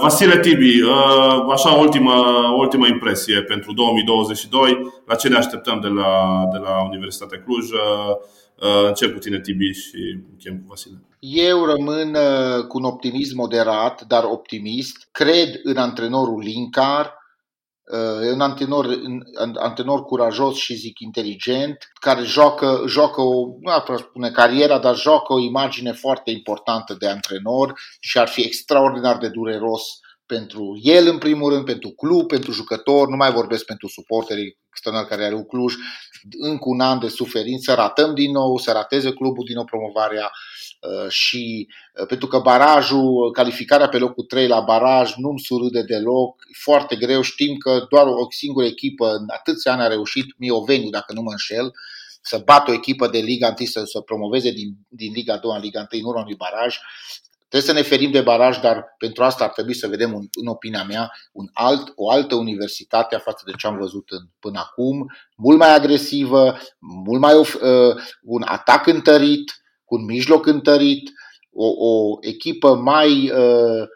Vasile 0.00 0.40
Tibi, 0.40 0.80
așa 1.52 1.70
ultimă, 1.70 2.12
ultimă 2.56 2.86
impresie 2.86 3.42
pentru 3.42 3.72
2022. 3.72 4.92
La 5.06 5.14
ce 5.14 5.28
ne 5.28 5.36
așteptăm 5.36 5.80
de 5.80 5.88
la, 5.88 6.42
de 6.52 6.58
la 6.58 6.84
Universitatea 6.88 7.42
Cluj? 7.42 7.68
Încep 8.88 9.12
cu 9.12 9.18
tine, 9.18 9.40
Tibi, 9.40 9.70
și 9.70 10.18
închem 10.32 10.58
cu 10.58 10.64
Vasile. 10.68 11.02
Eu 11.24 11.64
rămân 11.64 12.14
uh, 12.14 12.66
cu 12.66 12.78
un 12.78 12.84
optimism 12.84 13.36
moderat, 13.36 14.02
dar 14.02 14.24
optimist. 14.24 15.08
Cred 15.12 15.60
în 15.62 15.76
antrenorul 15.76 16.38
Linkar, 16.38 17.14
uh, 17.90 18.32
un 18.32 18.40
antrenor, 18.40 18.84
un 18.84 19.56
antrenor 19.58 20.04
curajos 20.04 20.56
și 20.56 20.74
zic 20.74 20.98
inteligent, 21.00 21.90
care 22.00 22.22
joacă, 22.22 22.84
joacă 22.86 23.20
o, 23.20 23.46
nu 23.60 23.70
aș 23.70 24.00
spune 24.00 24.30
cariera, 24.30 24.78
dar 24.78 24.96
joacă 24.96 25.32
o 25.32 25.38
imagine 25.38 25.92
foarte 25.92 26.30
importantă 26.30 26.94
de 26.98 27.08
antrenor 27.08 27.72
și 28.00 28.18
ar 28.18 28.28
fi 28.28 28.40
extraordinar 28.40 29.18
de 29.18 29.28
dureros 29.28 29.82
pentru 30.36 30.78
el 30.82 31.06
în 31.06 31.18
primul 31.18 31.52
rând, 31.52 31.64
pentru 31.64 31.90
club, 31.90 32.26
pentru 32.26 32.52
jucător, 32.52 33.08
nu 33.08 33.16
mai 33.16 33.32
vorbesc 33.32 33.64
pentru 33.64 33.88
suporterii 33.88 34.56
externali 34.68 35.06
care 35.06 35.24
are 35.24 35.34
un 35.34 35.44
Cluj, 35.44 35.74
încă 36.38 36.64
un 36.64 36.80
an 36.80 36.98
de 36.98 37.08
suferință, 37.08 37.74
ratăm 37.74 38.14
din 38.14 38.30
nou, 38.30 38.58
să 38.58 38.72
rateze 38.72 39.10
clubul 39.12 39.44
din 39.44 39.54
nou 39.54 39.64
promovarea 39.64 40.30
uh, 40.30 41.10
și 41.10 41.68
uh, 42.00 42.06
pentru 42.06 42.26
că 42.26 42.38
barajul, 42.38 43.30
calificarea 43.32 43.88
pe 43.88 43.98
locul 43.98 44.24
3 44.24 44.46
la 44.46 44.60
baraj 44.60 45.14
nu-mi 45.16 45.40
surâde 45.40 45.82
deloc, 45.82 46.42
foarte 46.62 46.96
greu, 46.96 47.20
știm 47.22 47.56
că 47.56 47.86
doar 47.88 48.06
o 48.06 48.26
singură 48.30 48.66
echipă 48.66 49.06
în 49.12 49.24
atâția 49.26 49.72
ani 49.72 49.82
a 49.82 49.86
reușit, 49.86 50.38
Mioveniu 50.38 50.90
dacă 50.90 51.12
nu 51.12 51.22
mă 51.22 51.30
înșel, 51.30 51.72
să 52.22 52.42
bată 52.44 52.70
o 52.70 52.74
echipă 52.74 53.08
de 53.08 53.18
Liga 53.18 53.54
1 53.58 53.68
să, 53.68 53.84
să 53.84 54.00
promoveze 54.00 54.50
din, 54.50 54.68
din 54.88 55.12
Liga 55.12 55.36
2 55.36 55.54
în 55.54 55.60
Liga 55.60 55.86
1 55.92 56.02
în 56.02 56.08
urma 56.08 56.20
unui 56.20 56.34
baraj. 56.34 56.78
Trebuie 57.52 57.74
să 57.74 57.80
ne 57.80 57.88
ferim 57.88 58.10
de 58.10 58.20
baraj, 58.20 58.58
dar 58.58 58.94
pentru 58.98 59.24
asta 59.24 59.44
ar 59.44 59.50
trebui 59.50 59.74
să 59.74 59.88
vedem, 59.88 60.14
un, 60.14 60.26
în 60.40 60.46
opinia 60.46 60.84
mea, 60.84 61.10
un 61.32 61.46
alt, 61.52 61.92
o 61.94 62.10
altă 62.10 62.34
universitate 62.34 63.16
față 63.16 63.42
de 63.46 63.52
ce 63.56 63.66
am 63.66 63.78
văzut 63.78 64.10
în, 64.10 64.18
până 64.40 64.58
acum, 64.58 65.06
mult 65.36 65.58
mai 65.58 65.74
agresivă, 65.74 66.58
mult 67.04 67.20
mai 67.20 67.34
uh, 67.34 67.46
un 68.22 68.42
atac 68.44 68.86
întărit, 68.86 69.52
cu 69.84 69.94
un 69.94 70.04
mijloc 70.04 70.46
întărit, 70.46 71.10
o, 71.52 71.66
o 71.66 72.16
echipă 72.20 72.74
mai 72.74 73.30
uh, 73.30 73.88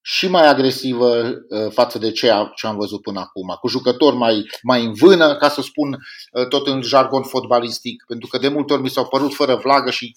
și 0.00 0.28
mai 0.28 0.46
agresivă 0.46 1.20
uh, 1.26 1.70
față 1.70 1.98
de 1.98 2.10
ce, 2.10 2.32
ce 2.54 2.66
am 2.66 2.76
văzut 2.76 3.02
până 3.02 3.20
acum, 3.20 3.56
cu 3.60 3.68
jucători 3.68 4.16
mai, 4.16 4.44
mai 4.62 4.84
în 4.84 4.92
vână, 4.92 5.36
ca 5.36 5.48
să 5.48 5.62
spun 5.62 5.92
uh, 6.32 6.48
tot 6.48 6.66
în 6.66 6.82
jargon 6.82 7.22
fotbalistic, 7.22 8.04
pentru 8.06 8.28
că 8.28 8.38
de 8.38 8.48
multe 8.48 8.72
ori 8.72 8.82
mi 8.82 8.90
s-au 8.90 9.08
părut 9.08 9.34
fără 9.34 9.54
vlagă 9.54 9.90
și 9.90 10.16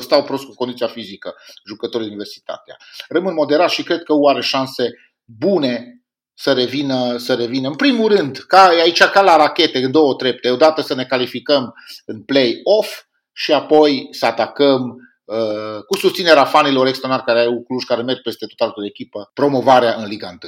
stau 0.00 0.22
prost 0.22 0.44
cu 0.44 0.54
condiția 0.54 0.86
fizică 0.86 1.34
jucătorii 1.66 2.06
universitatea. 2.06 2.76
Rămân 3.08 3.34
moderat 3.34 3.70
și 3.70 3.82
cred 3.82 4.02
că 4.02 4.12
o 4.12 4.28
are 4.28 4.40
șanse 4.40 4.90
bune 5.24 6.00
să 6.34 6.52
revină, 6.52 7.16
să 7.16 7.34
revină. 7.34 7.68
În 7.68 7.74
primul 7.74 8.16
rând, 8.16 8.36
ca 8.36 8.66
aici 8.66 9.02
ca 9.02 9.22
la 9.22 9.36
rachete, 9.36 9.78
în 9.78 9.90
două 9.90 10.14
trepte, 10.14 10.50
odată 10.50 10.80
să 10.82 10.94
ne 10.94 11.04
calificăm 11.04 11.74
în 12.04 12.22
play-off 12.22 13.02
și 13.32 13.52
apoi 13.52 14.08
să 14.10 14.26
atacăm 14.26 14.96
uh, 15.24 15.82
cu 15.86 15.96
susținerea 15.96 16.44
fanilor 16.44 16.86
externali 16.86 17.22
care 17.22 17.40
au 17.40 17.62
Cluj, 17.62 17.84
care 17.84 18.02
merg 18.02 18.22
peste 18.22 18.46
tot 18.46 18.60
altă 18.66 18.80
echipă, 18.84 19.30
promovarea 19.34 19.94
în 19.94 20.06
Liga 20.06 20.26
1. 20.26 20.38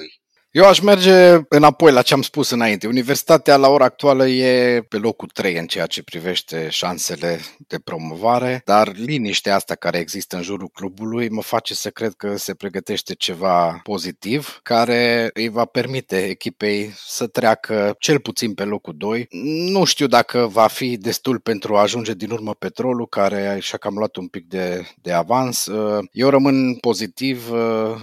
Eu 0.58 0.64
aș 0.64 0.80
merge 0.80 1.38
înapoi 1.48 1.92
la 1.92 2.02
ce 2.02 2.14
am 2.14 2.22
spus 2.22 2.50
înainte. 2.50 2.86
Universitatea 2.86 3.56
la 3.56 3.68
ora 3.68 3.84
actuală 3.84 4.28
e 4.28 4.80
pe 4.80 4.96
locul 4.96 5.28
3 5.28 5.56
în 5.56 5.66
ceea 5.66 5.86
ce 5.86 6.02
privește 6.02 6.68
șansele 6.70 7.40
de 7.66 7.78
promovare, 7.78 8.62
dar 8.64 8.92
liniștea 8.96 9.54
asta 9.54 9.74
care 9.74 9.98
există 9.98 10.36
în 10.36 10.42
jurul 10.42 10.68
clubului 10.68 11.28
mă 11.28 11.42
face 11.42 11.74
să 11.74 11.90
cred 11.90 12.12
că 12.12 12.36
se 12.36 12.54
pregătește 12.54 13.14
ceva 13.14 13.80
pozitiv 13.82 14.60
care 14.62 15.30
îi 15.32 15.48
va 15.48 15.64
permite 15.64 16.24
echipei 16.24 16.92
să 17.06 17.26
treacă 17.26 17.96
cel 17.98 18.18
puțin 18.20 18.54
pe 18.54 18.64
locul 18.64 18.94
2. 18.96 19.26
Nu 19.70 19.84
știu 19.84 20.06
dacă 20.06 20.46
va 20.46 20.66
fi 20.66 20.96
destul 20.96 21.38
pentru 21.38 21.76
a 21.76 21.80
ajunge 21.80 22.14
din 22.14 22.30
urmă 22.30 22.54
petrolul 22.54 23.06
care 23.06 23.58
și-a 23.60 23.78
cam 23.78 23.94
luat 23.94 24.16
un 24.16 24.26
pic 24.26 24.48
de, 24.48 24.86
de 25.02 25.12
avans. 25.12 25.68
Eu 26.12 26.28
rămân 26.28 26.74
pozitiv, 26.74 27.50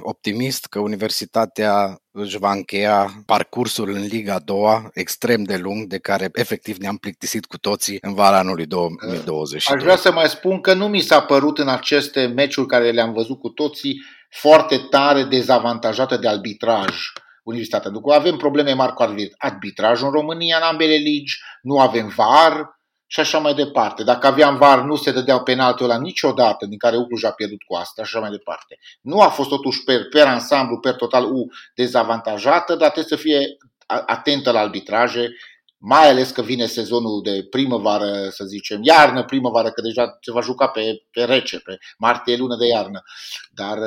optimist 0.01 0.65
că 0.65 0.79
Universitatea 0.79 1.99
își 2.17 2.37
va 2.37 2.51
încheia 2.51 3.23
parcursul 3.25 3.89
în 3.89 4.01
Liga 4.01 4.39
2 4.39 4.89
extrem 4.93 5.43
de 5.43 5.57
lung, 5.57 5.87
de 5.87 5.97
care 5.97 6.29
efectiv 6.33 6.77
ne-am 6.77 6.97
plictisit 6.97 7.45
cu 7.45 7.57
toții 7.57 7.97
în 8.01 8.13
vara 8.13 8.37
anului 8.37 8.65
2020. 8.65 9.71
Aș 9.71 9.81
vrea 9.81 9.95
să 9.95 10.11
mai 10.11 10.29
spun 10.29 10.61
că 10.61 10.73
nu 10.73 10.87
mi 10.87 10.99
s-a 10.99 11.21
părut 11.21 11.57
în 11.57 11.67
aceste 11.67 12.25
meciuri 12.25 12.67
care 12.67 12.91
le-am 12.91 13.13
văzut 13.13 13.39
cu 13.39 13.49
toții 13.49 14.01
foarte 14.29 14.77
tare 14.89 15.23
dezavantajată 15.23 16.17
de 16.17 16.27
arbitraj. 16.27 16.95
Universitatea. 17.43 17.91
Pentru 17.91 18.07
că 18.07 18.15
avem 18.15 18.37
probleme 18.37 18.73
mari 18.73 18.93
cu 18.93 19.05
arbitraj 19.37 20.01
în 20.01 20.11
România, 20.11 20.57
în 20.57 20.63
ambele 20.63 20.95
ligi, 20.95 21.37
nu 21.61 21.79
avem 21.79 22.13
VAR, 22.15 22.79
și 23.07 23.19
așa 23.19 23.37
mai 23.37 23.53
departe. 23.53 24.03
Dacă 24.03 24.27
aveam 24.27 24.57
VAR, 24.57 24.81
nu 24.81 24.95
se 24.95 25.11
dădeau 25.11 25.43
penaltul 25.43 25.87
la 25.87 25.97
niciodată, 25.97 26.65
din 26.65 26.77
care 26.77 26.97
Ucluj 26.97 27.23
a 27.23 27.31
pierdut 27.31 27.63
cu 27.63 27.75
asta 27.75 28.03
și 28.03 28.09
așa 28.15 28.19
mai 28.19 28.29
departe. 28.37 28.77
Nu 29.01 29.21
a 29.21 29.29
fost 29.29 29.49
totuși 29.49 29.83
per, 29.83 30.07
per 30.07 30.27
ansamblu, 30.27 30.79
per 30.79 30.93
total 30.93 31.23
U 31.23 31.45
dezavantajată, 31.75 32.75
dar 32.75 32.91
trebuie 32.91 33.17
să 33.17 33.23
fie 33.23 33.57
atentă 34.05 34.51
la 34.51 34.59
arbitraje, 34.59 35.29
mai 35.77 36.09
ales 36.09 36.31
că 36.31 36.41
vine 36.41 36.65
sezonul 36.65 37.21
de 37.23 37.47
primăvară, 37.49 38.29
să 38.29 38.43
zicem, 38.45 38.79
iarnă, 38.83 39.23
primăvară, 39.23 39.69
că 39.69 39.81
deja 39.81 40.17
se 40.21 40.31
va 40.31 40.41
juca 40.41 40.67
pe, 40.67 41.03
pe 41.11 41.23
rece, 41.23 41.59
pe 41.59 41.77
martie, 41.97 42.37
lună 42.37 42.55
de 42.55 42.67
iarnă. 42.67 43.03
Dar 43.51 43.77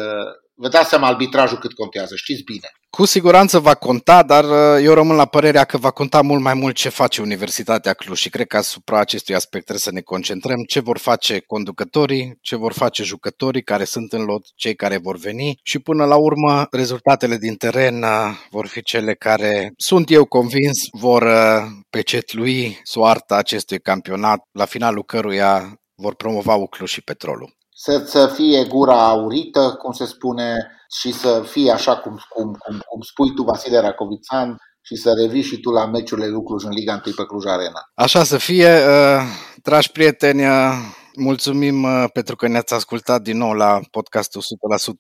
vă 0.61 0.69
dați 0.69 0.89
seama 0.89 1.07
arbitrajul 1.07 1.59
cât 1.59 1.73
contează, 1.73 2.15
știți 2.17 2.43
bine. 2.43 2.69
Cu 2.91 3.05
siguranță 3.05 3.59
va 3.59 3.75
conta, 3.75 4.23
dar 4.23 4.45
uh, 4.45 4.85
eu 4.85 4.95
rămân 4.95 5.17
la 5.17 5.27
părerea 5.27 5.65
că 5.65 5.77
va 5.77 5.91
conta 5.91 6.21
mult 6.23 6.43
mai 6.43 6.55
mult 6.55 6.75
ce 6.75 6.89
face 6.89 7.21
Universitatea 7.21 7.93
Cluj 7.93 8.19
și 8.19 8.29
cred 8.29 8.47
că 8.47 8.57
asupra 8.57 8.99
acestui 8.99 9.35
aspect 9.35 9.65
trebuie 9.65 9.85
să 9.85 9.93
ne 9.93 10.01
concentrăm, 10.01 10.63
ce 10.63 10.81
vor 10.81 10.99
face 10.99 11.39
conducătorii, 11.47 12.39
ce 12.41 12.57
vor 12.57 12.73
face 12.73 13.03
jucătorii 13.03 13.63
care 13.63 13.85
sunt 13.85 14.13
în 14.13 14.25
lot, 14.25 14.43
cei 14.55 14.75
care 14.75 14.97
vor 14.97 15.17
veni 15.17 15.59
și 15.63 15.79
până 15.79 16.05
la 16.05 16.17
urmă 16.17 16.67
rezultatele 16.71 17.37
din 17.37 17.55
teren 17.55 18.03
uh, 18.03 18.09
vor 18.51 18.67
fi 18.67 18.83
cele 18.83 19.15
care, 19.15 19.73
sunt 19.77 20.11
eu 20.11 20.25
convins, 20.25 20.79
vor 20.91 21.23
uh, 21.23 21.63
pecetlui 21.91 22.81
soarta 22.83 23.37
acestui 23.37 23.81
campionat, 23.81 24.39
la 24.53 24.65
finalul 24.65 25.05
căruia 25.05 25.81
vor 25.95 26.15
promova 26.15 26.55
Uclu 26.55 26.87
și 26.87 27.03
Petrolul 27.03 27.57
să, 27.81 28.03
să 28.07 28.27
fie 28.35 28.65
gura 28.65 29.09
aurită, 29.09 29.77
cum 29.83 29.93
se 29.93 30.05
spune, 30.05 30.71
și 31.01 31.13
să 31.13 31.43
fie 31.47 31.71
așa 31.73 31.97
cum, 31.97 32.19
cum, 32.29 32.45
cum, 32.45 32.83
cum 32.89 33.01
spui 33.01 33.35
tu, 33.35 33.43
Vasile 33.43 33.79
Racovițan, 33.79 34.57
și 34.81 34.97
să 34.97 35.13
revii 35.13 35.43
și 35.43 35.61
tu 35.61 35.71
la 35.71 35.87
meciurile 35.87 36.27
lucruri 36.27 36.65
în 36.65 36.71
Liga 36.71 37.01
1 37.07 37.15
pe 37.15 37.25
Cluj 37.25 37.45
Arena. 37.47 37.81
Așa 37.95 38.25
să 38.25 38.37
fie, 38.39 38.69
uh, 38.69 39.23
dragi 39.63 39.91
prieteni, 39.93 40.47
uh, 40.47 40.73
Mulțumim 41.21 41.83
uh, 41.83 42.05
pentru 42.13 42.37
că 42.37 42.49
ne-ați 42.49 42.75
ascultat 42.75 43.23
din 43.23 43.37
nou 43.37 43.53
la 43.53 43.81
podcastul 43.91 44.43
100% 44.43 44.45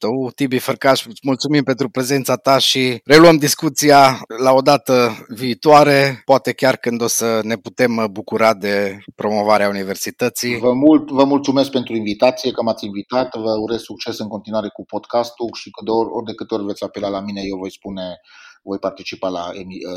U. 0.08 0.30
Tibi 0.30 0.58
Fărcaș, 0.58 1.04
mulțumim 1.22 1.62
pentru 1.62 1.88
prezența 1.88 2.36
ta 2.36 2.58
și 2.58 3.00
reluăm 3.04 3.36
discuția 3.36 4.20
la 4.42 4.52
o 4.52 4.60
dată 4.60 5.26
viitoare, 5.28 6.22
poate 6.24 6.52
chiar 6.52 6.76
când 6.76 7.02
o 7.02 7.06
să 7.06 7.40
ne 7.42 7.56
putem 7.56 7.96
uh, 7.96 8.04
bucura 8.04 8.54
de 8.54 8.98
promovarea 9.14 9.68
universității. 9.68 10.58
Vă, 10.58 10.72
mult, 10.72 11.10
vă 11.10 11.24
mulțumesc 11.24 11.70
pentru 11.70 11.94
invitație, 11.94 12.50
că 12.50 12.62
m-ați 12.62 12.84
invitat, 12.84 13.36
vă 13.36 13.50
urez 13.60 13.80
succes 13.80 14.18
în 14.18 14.28
continuare 14.28 14.68
cu 14.68 14.84
podcastul 14.84 15.50
și 15.54 15.70
că 15.70 15.84
de 15.84 15.90
ori, 15.90 16.08
ori 16.12 16.26
de 16.26 16.34
câte 16.34 16.54
ori 16.54 16.64
veți 16.64 16.84
apela 16.84 17.08
la 17.08 17.20
mine, 17.20 17.40
eu 17.44 17.58
voi 17.58 17.72
spune 17.72 18.20
voi 18.62 18.78
participa 18.78 19.28
la, 19.28 19.50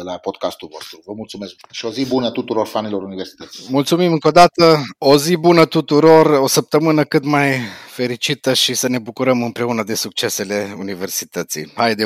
la 0.04 0.18
podcastul 0.18 0.70
vostru. 0.72 1.02
Vă 1.06 1.14
mulțumesc 1.14 1.56
și 1.72 1.86
o 1.86 1.92
zi 1.92 2.06
bună 2.06 2.32
tuturor 2.32 2.68
fanilor 2.68 3.04
universității. 3.04 3.66
Mulțumim 3.70 4.12
încă 4.12 4.28
o 4.28 4.32
dată, 4.32 4.82
o 4.98 5.18
zi 5.18 5.36
bună 5.36 5.66
tuturor, 5.66 6.26
o 6.26 6.48
săptămână 6.48 7.04
cât 7.04 7.24
mai 7.24 7.60
fericită 7.88 8.54
și 8.54 8.74
să 8.74 8.88
ne 8.88 9.00
bucurăm 9.00 9.44
împreună 9.44 9.84
de 9.84 9.96
succesele 9.96 10.76
universității. 10.78 11.72
Haide, 11.76 12.06